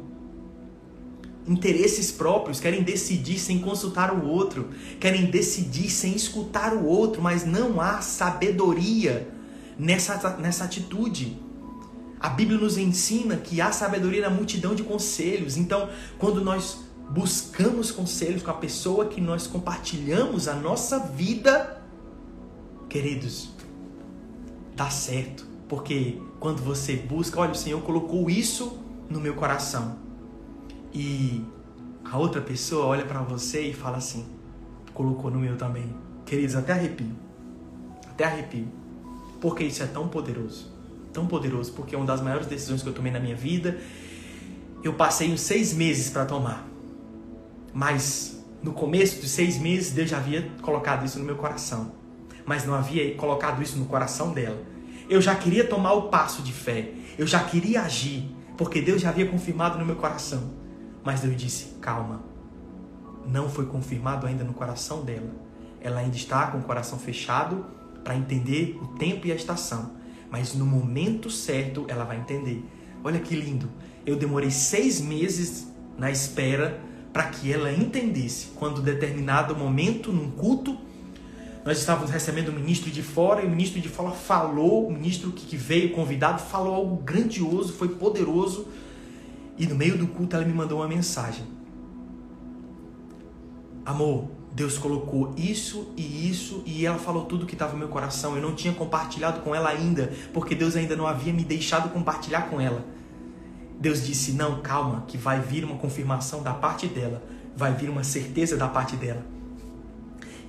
interesses 1.46 2.12
próprios, 2.12 2.60
querem 2.60 2.82
decidir 2.82 3.38
sem 3.38 3.58
consultar 3.58 4.14
o 4.14 4.26
outro, 4.26 4.70
querem 5.00 5.26
decidir 5.26 5.90
sem 5.90 6.14
escutar 6.14 6.74
o 6.74 6.84
outro, 6.84 7.22
mas 7.22 7.44
não 7.44 7.80
há 7.80 8.00
sabedoria 8.00 9.28
nessa, 9.78 10.36
nessa 10.38 10.64
atitude. 10.64 11.38
A 12.20 12.28
Bíblia 12.28 12.58
nos 12.58 12.76
ensina 12.76 13.36
que 13.36 13.60
há 13.60 13.70
sabedoria 13.70 14.22
na 14.22 14.30
multidão 14.30 14.74
de 14.74 14.82
conselhos. 14.82 15.56
Então, 15.56 15.88
quando 16.18 16.42
nós 16.42 16.80
buscamos 17.10 17.90
conselhos 17.90 18.42
com 18.42 18.50
a 18.50 18.54
pessoa 18.54 19.06
que 19.06 19.20
nós 19.20 19.46
compartilhamos 19.46 20.48
a 20.48 20.54
nossa 20.54 20.98
vida, 20.98 21.80
queridos, 22.88 23.50
dá 24.74 24.90
certo. 24.90 25.46
Porque 25.68 26.20
quando 26.40 26.62
você 26.62 26.96
busca, 26.96 27.40
olha, 27.40 27.52
o 27.52 27.56
Senhor 27.56 27.80
colocou 27.82 28.28
isso 28.28 28.78
no 29.08 29.20
meu 29.20 29.34
coração. 29.34 29.96
E 30.92 31.44
a 32.04 32.16
outra 32.18 32.40
pessoa 32.40 32.86
olha 32.86 33.04
para 33.04 33.20
você 33.22 33.62
e 33.68 33.74
fala 33.74 33.98
assim: 33.98 34.26
colocou 34.94 35.30
no 35.30 35.38
meu 35.38 35.56
também. 35.56 35.94
Queridos, 36.24 36.56
até 36.56 36.72
arrepio. 36.72 37.12
Até 38.08 38.24
arrepio. 38.24 38.66
Porque 39.40 39.64
isso 39.64 39.82
é 39.82 39.86
tão 39.86 40.08
poderoso. 40.08 40.77
Tão 41.18 41.26
poderoso, 41.26 41.72
porque 41.72 41.96
é 41.96 41.98
uma 41.98 42.06
das 42.06 42.20
maiores 42.20 42.46
decisões 42.46 42.80
que 42.80 42.88
eu 42.88 42.92
tomei 42.92 43.10
na 43.10 43.18
minha 43.18 43.34
vida. 43.34 43.76
Eu 44.84 44.94
passei 44.94 45.32
uns 45.32 45.40
seis 45.40 45.74
meses 45.74 46.10
para 46.10 46.24
tomar. 46.24 46.64
Mas 47.74 48.40
no 48.62 48.72
começo 48.72 49.20
dos 49.20 49.28
seis 49.28 49.58
meses, 49.58 49.90
Deus 49.90 50.08
já 50.08 50.18
havia 50.18 50.48
colocado 50.62 51.04
isso 51.04 51.18
no 51.18 51.24
meu 51.24 51.34
coração. 51.34 51.90
Mas 52.46 52.64
não 52.64 52.72
havia 52.72 53.16
colocado 53.16 53.60
isso 53.60 53.76
no 53.76 53.86
coração 53.86 54.32
dela. 54.32 54.62
Eu 55.10 55.20
já 55.20 55.34
queria 55.34 55.64
tomar 55.64 55.94
o 55.94 56.02
passo 56.02 56.40
de 56.40 56.52
fé. 56.52 56.92
Eu 57.18 57.26
já 57.26 57.42
queria 57.42 57.82
agir. 57.82 58.32
Porque 58.56 58.80
Deus 58.80 59.02
já 59.02 59.08
havia 59.08 59.26
confirmado 59.26 59.76
no 59.76 59.84
meu 59.84 59.96
coração. 59.96 60.52
Mas 61.02 61.22
Deus 61.22 61.34
disse: 61.36 61.74
calma. 61.80 62.22
Não 63.26 63.50
foi 63.50 63.66
confirmado 63.66 64.24
ainda 64.24 64.44
no 64.44 64.54
coração 64.54 65.04
dela. 65.04 65.34
Ela 65.80 65.98
ainda 65.98 66.16
está 66.16 66.46
com 66.46 66.58
o 66.58 66.62
coração 66.62 66.96
fechado 66.96 67.66
para 68.04 68.14
entender 68.14 68.78
o 68.80 68.86
tempo 68.96 69.26
e 69.26 69.32
a 69.32 69.34
estação. 69.34 69.97
Mas 70.30 70.54
no 70.54 70.66
momento 70.66 71.30
certo 71.30 71.84
ela 71.88 72.04
vai 72.04 72.18
entender. 72.18 72.64
Olha 73.02 73.18
que 73.18 73.34
lindo. 73.34 73.70
Eu 74.04 74.16
demorei 74.16 74.50
seis 74.50 75.00
meses 75.00 75.68
na 75.96 76.10
espera 76.10 76.80
para 77.12 77.24
que 77.24 77.52
ela 77.52 77.72
entendesse. 77.72 78.48
Quando 78.54 78.80
determinado 78.80 79.56
momento, 79.56 80.12
num 80.12 80.30
culto, 80.30 80.76
nós 81.64 81.78
estávamos 81.78 82.10
recebendo 82.10 82.48
o 82.48 82.52
ministro 82.52 82.90
de 82.90 83.02
fora 83.02 83.42
e 83.42 83.46
o 83.46 83.50
ministro 83.50 83.80
de 83.80 83.88
fora 83.88 84.10
falou, 84.10 84.86
o 84.86 84.92
ministro 84.92 85.32
que 85.32 85.56
veio 85.56 85.92
convidado 85.92 86.40
falou 86.40 86.74
algo 86.74 86.96
grandioso, 86.96 87.72
foi 87.72 87.88
poderoso. 87.88 88.68
E 89.58 89.66
no 89.66 89.74
meio 89.74 89.98
do 89.98 90.06
culto 90.06 90.36
ela 90.36 90.44
me 90.44 90.52
mandou 90.52 90.78
uma 90.78 90.88
mensagem. 90.88 91.44
Amor, 93.84 94.28
Deus 94.58 94.76
colocou 94.76 95.32
isso 95.36 95.92
e 95.96 96.28
isso 96.28 96.64
e 96.66 96.84
ela 96.84 96.98
falou 96.98 97.26
tudo 97.26 97.46
que 97.46 97.54
estava 97.54 97.74
no 97.74 97.78
meu 97.78 97.86
coração. 97.86 98.34
Eu 98.34 98.42
não 98.42 98.56
tinha 98.56 98.74
compartilhado 98.74 99.40
com 99.40 99.54
ela 99.54 99.68
ainda, 99.68 100.12
porque 100.32 100.52
Deus 100.52 100.74
ainda 100.74 100.96
não 100.96 101.06
havia 101.06 101.32
me 101.32 101.44
deixado 101.44 101.90
compartilhar 101.90 102.50
com 102.50 102.60
ela. 102.60 102.84
Deus 103.78 104.04
disse: 104.04 104.32
Não, 104.32 104.60
calma, 104.60 105.04
que 105.06 105.16
vai 105.16 105.40
vir 105.40 105.64
uma 105.64 105.76
confirmação 105.76 106.42
da 106.42 106.52
parte 106.52 106.88
dela, 106.88 107.22
vai 107.56 107.72
vir 107.72 107.88
uma 107.88 108.02
certeza 108.02 108.56
da 108.56 108.66
parte 108.66 108.96
dela. 108.96 109.24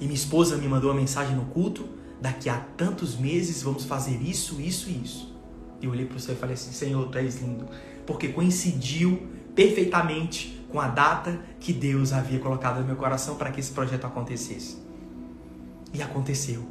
E 0.02 0.06
minha 0.06 0.16
esposa 0.16 0.58
me 0.58 0.68
mandou 0.68 0.90
uma 0.90 1.00
mensagem 1.00 1.36
no 1.36 1.46
culto: 1.46 1.88
daqui 2.20 2.50
a 2.50 2.58
tantos 2.76 3.16
meses 3.16 3.62
vamos 3.62 3.86
fazer 3.86 4.20
isso, 4.24 4.60
isso 4.60 4.90
e 4.90 5.04
isso. 5.04 5.36
E 5.80 5.86
eu 5.86 5.92
olhei 5.92 6.08
para 6.08 6.18
o 6.18 6.20
céu 6.20 6.34
e 6.34 6.38
falei 6.40 6.56
assim: 6.56 6.72
Senhor, 6.72 7.08
tu 7.10 7.18
és 7.20 7.40
lindo. 7.40 7.68
Porque 8.08 8.30
coincidiu 8.30 9.22
perfeitamente 9.60 10.64
com 10.70 10.80
a 10.80 10.88
data 10.88 11.38
que 11.60 11.74
Deus 11.74 12.14
havia 12.14 12.40
colocado 12.40 12.80
no 12.80 12.86
meu 12.86 12.96
coração 12.96 13.36
para 13.36 13.52
que 13.52 13.60
esse 13.60 13.74
projeto 13.74 14.06
acontecesse. 14.06 14.78
E 15.94 16.02
aconteceu. 16.02 16.64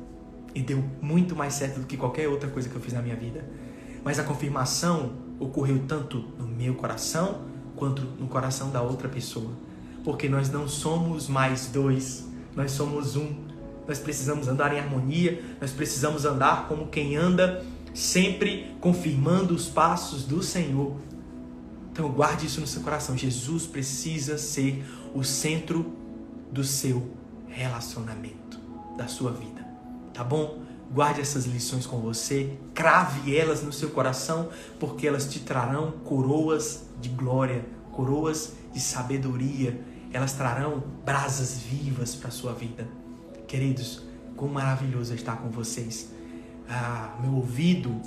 E 0.55 0.63
deu 0.63 0.83
muito 1.03 1.37
mais 1.37 1.53
certo 1.53 1.81
do 1.81 1.87
que 1.87 1.99
qualquer 1.99 2.29
outra 2.29 2.49
coisa 2.49 2.67
que 2.67 2.75
eu 2.75 2.81
fiz 2.81 2.95
na 2.95 3.03
minha 3.03 3.15
vida. 3.15 3.45
Mas 4.03 4.19
a 4.19 4.25
confirmação 4.25 5.13
ocorreu 5.39 5.85
tanto 5.87 6.25
no 6.39 6.47
meu 6.47 6.77
coração 6.77 7.43
quanto 7.77 8.01
no 8.19 8.27
coração 8.27 8.71
da 8.71 8.81
outra 8.81 9.07
pessoa. 9.07 9.51
Porque 10.03 10.27
nós 10.27 10.51
não 10.51 10.67
somos 10.67 11.29
mais 11.29 11.67
dois, 11.67 12.27
nós 12.57 12.71
somos 12.71 13.17
um. 13.17 13.35
Nós 13.87 13.99
precisamos 13.99 14.49
andar 14.49 14.75
em 14.75 14.79
harmonia, 14.79 15.43
nós 15.61 15.73
precisamos 15.73 16.25
andar 16.25 16.67
como 16.69 16.87
quem 16.87 17.17
anda, 17.17 17.63
sempre 17.93 18.75
confirmando 18.81 19.53
os 19.53 19.69
passos 19.69 20.25
do 20.25 20.43
Senhor. 20.43 20.97
Então 21.99 22.09
guarde 22.13 22.47
isso 22.47 22.61
no 22.61 22.67
seu 22.69 22.81
coração. 22.81 23.19
Jesus 23.19 23.67
precisa 23.67 24.39
ser 24.39 24.85
o 25.13 25.25
centro 25.25 25.97
do 26.53 26.63
seu 26.63 27.11
relacionamento, 27.49 28.61
da 28.97 29.09
sua 29.09 29.33
vida. 29.33 29.67
Tá 30.15 30.23
bom? 30.23 30.63
Guarde 30.93 31.21
essas 31.21 31.45
lições 31.45 31.87
com 31.87 31.99
você, 31.99 32.57
crave 32.73 33.37
elas 33.37 33.65
no 33.65 33.73
seu 33.73 33.91
coração, 33.91 34.49
porque 34.79 35.09
elas 35.09 35.27
te 35.27 35.41
trarão 35.41 35.91
coroas 36.05 36.85
de 37.01 37.09
glória, 37.09 37.67
coroas 37.91 38.53
de 38.73 38.81
sabedoria 38.81 39.77
elas 40.13 40.33
trarão 40.33 40.83
brasas 41.05 41.59
vivas 41.59 42.15
para 42.15 42.29
a 42.29 42.31
sua 42.31 42.55
vida. 42.55 42.89
Queridos, 43.47 44.05
como 44.37 44.55
maravilhoso 44.55 45.15
estar 45.15 45.37
com 45.37 45.51
vocês. 45.51 46.11
Ah, 46.69 47.17
meu 47.21 47.35
ouvido 47.35 48.01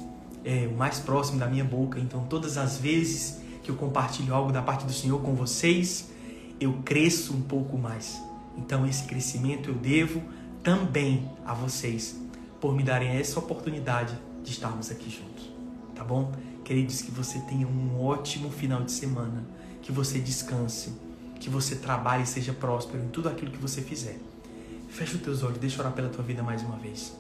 é 0.44 0.68
o 0.68 0.76
mais 0.76 1.00
próximo 1.00 1.38
da 1.38 1.48
minha 1.48 1.64
boca, 1.64 2.00
então 2.00 2.26
todas 2.28 2.58
as 2.58 2.78
vezes 2.78 3.41
que 3.64 3.70
eu 3.70 3.76
compartilho 3.76 4.34
algo 4.34 4.52
da 4.52 4.62
parte 4.62 4.86
do 4.86 4.94
Senhor 4.94 5.22
com 5.22 5.34
vocês, 5.34 6.10
eu 6.60 6.74
cresço 6.84 7.34
um 7.34 7.42
pouco 7.42 7.78
mais. 7.78 8.22
Então 8.58 8.86
esse 8.86 9.04
crescimento 9.04 9.70
eu 9.70 9.76
devo 9.76 10.22
também 10.64 11.30
a 11.46 11.54
vocês 11.54 12.20
por 12.60 12.76
me 12.76 12.84
darem 12.84 13.10
essa 13.10 13.40
oportunidade 13.40 14.18
de 14.44 14.52
estarmos 14.52 14.92
aqui 14.92 15.10
juntos. 15.10 15.50
Tá 15.96 16.04
bom? 16.04 16.32
Queridos, 16.64 17.02
que 17.02 17.12
você 17.12 17.40
tenha 17.42 17.68
um 17.68 18.02
ótimo 18.02 18.50
final 18.50 18.84
de 18.84 18.92
semana, 18.92 19.44
que 19.82 19.92
você 19.92 20.20
descanse 20.20 20.92
que 21.42 21.50
você 21.50 21.76
trabalhe 21.76 22.24
e 22.24 22.28
seja 22.28 22.54
próspero 22.54 23.04
em 23.04 23.08
tudo 23.08 23.28
aquilo 23.28 23.52
que 23.52 23.58
você 23.58 23.82
fizer. 23.82 24.18
Fecha 24.88 25.16
os 25.16 25.22
teus 25.24 25.42
olhos, 25.42 25.58
deixa 25.58 25.78
eu 25.78 25.82
orar 25.82 25.92
pela 25.92 26.08
tua 26.08 26.24
vida 26.24 26.44
mais 26.44 26.62
uma 26.62 26.78
vez. 26.78 27.18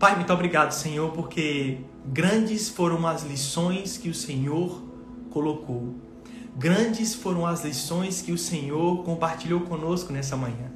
Pai, 0.00 0.16
muito 0.16 0.32
obrigado, 0.32 0.72
Senhor, 0.72 1.12
porque 1.12 1.76
grandes 2.06 2.70
foram 2.70 3.06
as 3.06 3.22
lições 3.22 3.98
que 3.98 4.08
o 4.08 4.14
Senhor 4.14 4.82
colocou. 5.28 5.94
Grandes 6.56 7.14
foram 7.14 7.44
as 7.44 7.62
lições 7.66 8.22
que 8.22 8.32
o 8.32 8.38
Senhor 8.38 9.04
compartilhou 9.04 9.60
conosco 9.60 10.10
nessa 10.10 10.38
manhã. 10.38 10.72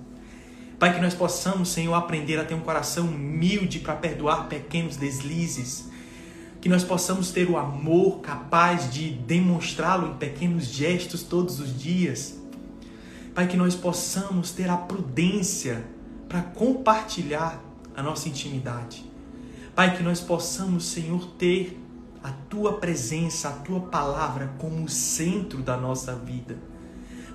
Pai, 0.79 0.95
que 0.95 1.01
nós 1.01 1.15
possamos, 1.15 1.71
Senhor, 1.71 1.95
aprender 1.95 2.39
a 2.39 2.45
ter 2.45 2.53
um 2.53 2.61
coração 2.61 3.07
humilde 3.07 3.79
para 3.79 3.95
perdoar 3.97 4.47
pequenos 4.47 4.99
deslizes, 4.99 5.89
que 6.61 6.69
nós 6.69 6.85
possamos 6.85 7.31
ter 7.31 7.49
o 7.49 7.57
amor 7.57 8.21
capaz 8.21 8.93
de 8.93 9.09
demonstrá-lo 9.09 10.09
em 10.09 10.19
pequenos 10.19 10.67
gestos 10.67 11.23
todos 11.23 11.61
os 11.61 11.81
dias. 11.81 12.39
Pai, 13.35 13.49
que 13.49 13.57
nós 13.57 13.75
possamos 13.75 14.51
ter 14.51 14.69
a 14.69 14.77
prudência 14.77 15.83
para 16.29 16.43
compartilhar 16.43 17.59
a 17.97 18.03
nossa 18.03 18.29
intimidade. 18.29 19.14
Pai, 19.75 19.97
que 19.97 20.05
nós 20.05 20.21
possamos, 20.21 20.87
Senhor, 20.87 21.27
ter 21.37 21.81
a 22.23 22.31
tua 22.31 22.75
presença, 22.75 23.49
a 23.49 23.53
tua 23.53 23.81
palavra 23.81 24.55
como 24.57 24.85
o 24.85 24.89
centro 24.89 25.63
da 25.63 25.77
nossa 25.77 26.15
vida, 26.15 26.57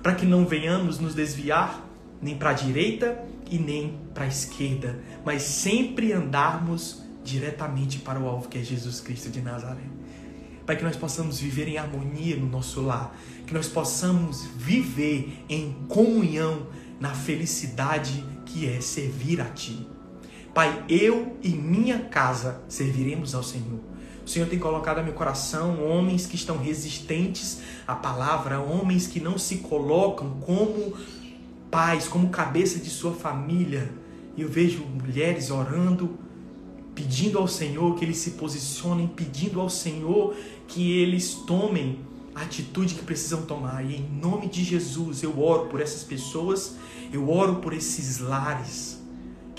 para 0.02 0.14
que 0.14 0.24
não 0.24 0.46
venhamos 0.46 0.98
nos 0.98 1.14
desviar 1.14 1.86
nem 2.20 2.36
para 2.36 2.50
a 2.50 2.54
direita 2.54 3.22
e 3.50 3.58
nem 3.58 3.98
para 4.14 4.24
a 4.24 4.28
esquerda, 4.28 4.98
mas 5.22 5.42
sempre 5.42 6.14
andarmos 6.14 7.02
diretamente 7.22 7.98
para 7.98 8.18
o 8.18 8.26
alvo 8.26 8.48
que 8.48 8.58
é 8.58 8.62
Jesus 8.62 9.00
Cristo 9.00 9.28
de 9.28 9.42
Nazaré. 9.42 9.84
Para 10.64 10.76
que 10.76 10.84
nós 10.84 10.96
possamos 10.96 11.38
viver 11.38 11.68
em 11.68 11.76
harmonia 11.76 12.36
no 12.36 12.46
nosso 12.46 12.80
lar, 12.80 13.14
que 13.46 13.52
nós 13.52 13.68
possamos 13.68 14.46
viver 14.56 15.44
em 15.46 15.72
comunhão 15.88 16.68
na 16.98 17.12
felicidade 17.12 18.24
que 18.46 18.66
é 18.66 18.80
servir 18.80 19.42
a 19.42 19.46
Ti. 19.46 19.86
Pai, 20.52 20.84
eu 20.88 21.36
e 21.44 21.50
minha 21.50 22.00
casa 22.00 22.60
serviremos 22.68 23.36
ao 23.36 23.42
Senhor. 23.42 23.78
O 24.26 24.28
Senhor 24.28 24.48
tem 24.48 24.58
colocado 24.58 24.98
no 24.98 25.04
meu 25.04 25.12
coração 25.12 25.80
homens 25.84 26.26
que 26.26 26.34
estão 26.34 26.58
resistentes 26.58 27.60
à 27.86 27.94
palavra, 27.94 28.60
homens 28.60 29.06
que 29.06 29.20
não 29.20 29.38
se 29.38 29.58
colocam 29.58 30.40
como 30.40 30.92
pais, 31.70 32.08
como 32.08 32.30
cabeça 32.30 32.80
de 32.80 32.90
sua 32.90 33.12
família. 33.12 33.92
Eu 34.36 34.48
vejo 34.48 34.84
mulheres 34.84 35.52
orando 35.52 36.18
pedindo 36.96 37.38
ao 37.38 37.46
Senhor 37.46 37.94
que 37.94 38.04
eles 38.04 38.16
se 38.16 38.32
posicionem, 38.32 39.06
pedindo 39.06 39.60
ao 39.60 39.70
Senhor 39.70 40.34
que 40.66 40.98
eles 40.98 41.32
tomem 41.46 42.00
a 42.34 42.42
atitude 42.42 42.94
que 42.94 43.04
precisam 43.04 43.42
tomar. 43.42 43.84
E 43.84 43.96
em 43.96 44.20
nome 44.20 44.48
de 44.48 44.64
Jesus 44.64 45.22
eu 45.22 45.40
oro 45.40 45.66
por 45.68 45.80
essas 45.80 46.02
pessoas, 46.02 46.74
eu 47.12 47.30
oro 47.30 47.56
por 47.56 47.72
esses 47.72 48.18
lares 48.18 48.99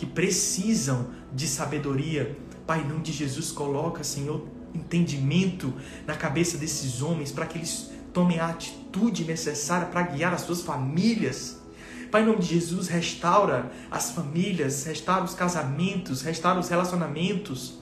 que 0.01 0.05
precisam 0.07 1.11
de 1.31 1.47
sabedoria. 1.47 2.35
Pai, 2.65 2.81
em 2.81 2.87
nome 2.87 3.03
de 3.03 3.11
Jesus, 3.11 3.51
coloca, 3.51 4.03
Senhor, 4.03 4.47
entendimento 4.73 5.71
na 6.07 6.15
cabeça 6.15 6.57
desses 6.57 7.03
homens 7.03 7.31
para 7.31 7.45
que 7.45 7.59
eles 7.59 7.91
tomem 8.11 8.39
a 8.39 8.47
atitude 8.47 9.25
necessária 9.25 9.85
para 9.85 10.01
guiar 10.01 10.33
as 10.33 10.41
suas 10.41 10.61
famílias 10.61 11.61
Pai, 12.09 12.23
em 12.23 12.25
nome 12.25 12.39
de 12.39 12.47
Jesus, 12.47 12.89
restaura 12.89 13.71
as 13.89 14.11
famílias, 14.11 14.83
restaura 14.83 15.23
os 15.23 15.33
casamentos, 15.33 16.21
restaura 16.21 16.59
os 16.59 16.67
relacionamentos. 16.67 17.75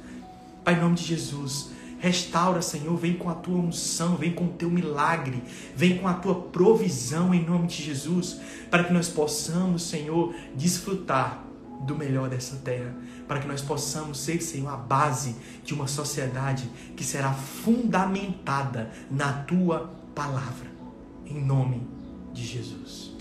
Pai, 0.64 0.76
em 0.76 0.80
nome 0.80 0.96
de 0.96 1.04
Jesus, 1.04 1.72
Restaura, 2.00 2.62
Senhor, 2.62 2.96
vem 2.96 3.16
com 3.16 3.30
a 3.30 3.34
tua 3.34 3.58
unção, 3.58 4.16
vem 4.16 4.32
com 4.32 4.46
o 4.46 4.54
teu 4.54 4.70
milagre, 4.70 5.44
vem 5.76 5.98
com 5.98 6.08
a 6.08 6.14
tua 6.14 6.34
provisão 6.34 7.34
em 7.34 7.44
nome 7.44 7.68
de 7.68 7.84
Jesus, 7.84 8.40
para 8.72 8.86
que 8.86 8.94
nós 8.94 9.10
possamos, 9.10 9.84
Senhor, 9.84 10.34
desfrutar 10.56 11.49
do 11.80 11.96
melhor 11.96 12.30
dessa 12.30 12.58
terra, 12.58 12.94
para 13.28 13.40
que 13.40 13.48
nós 13.48 13.62
possamos 13.62 14.20
ser, 14.20 14.42
Senhor, 14.42 14.70
a 14.70 14.78
base 14.78 15.36
de 15.64 15.74
uma 15.74 15.88
sociedade 15.88 16.70
que 16.96 17.04
será 17.04 17.34
fundamentada 17.34 18.92
na 19.10 19.32
tua 19.44 19.90
palavra. 20.14 20.70
Em 21.26 21.42
nome 21.42 21.88
de 22.34 22.46
Jesus. 22.46 23.16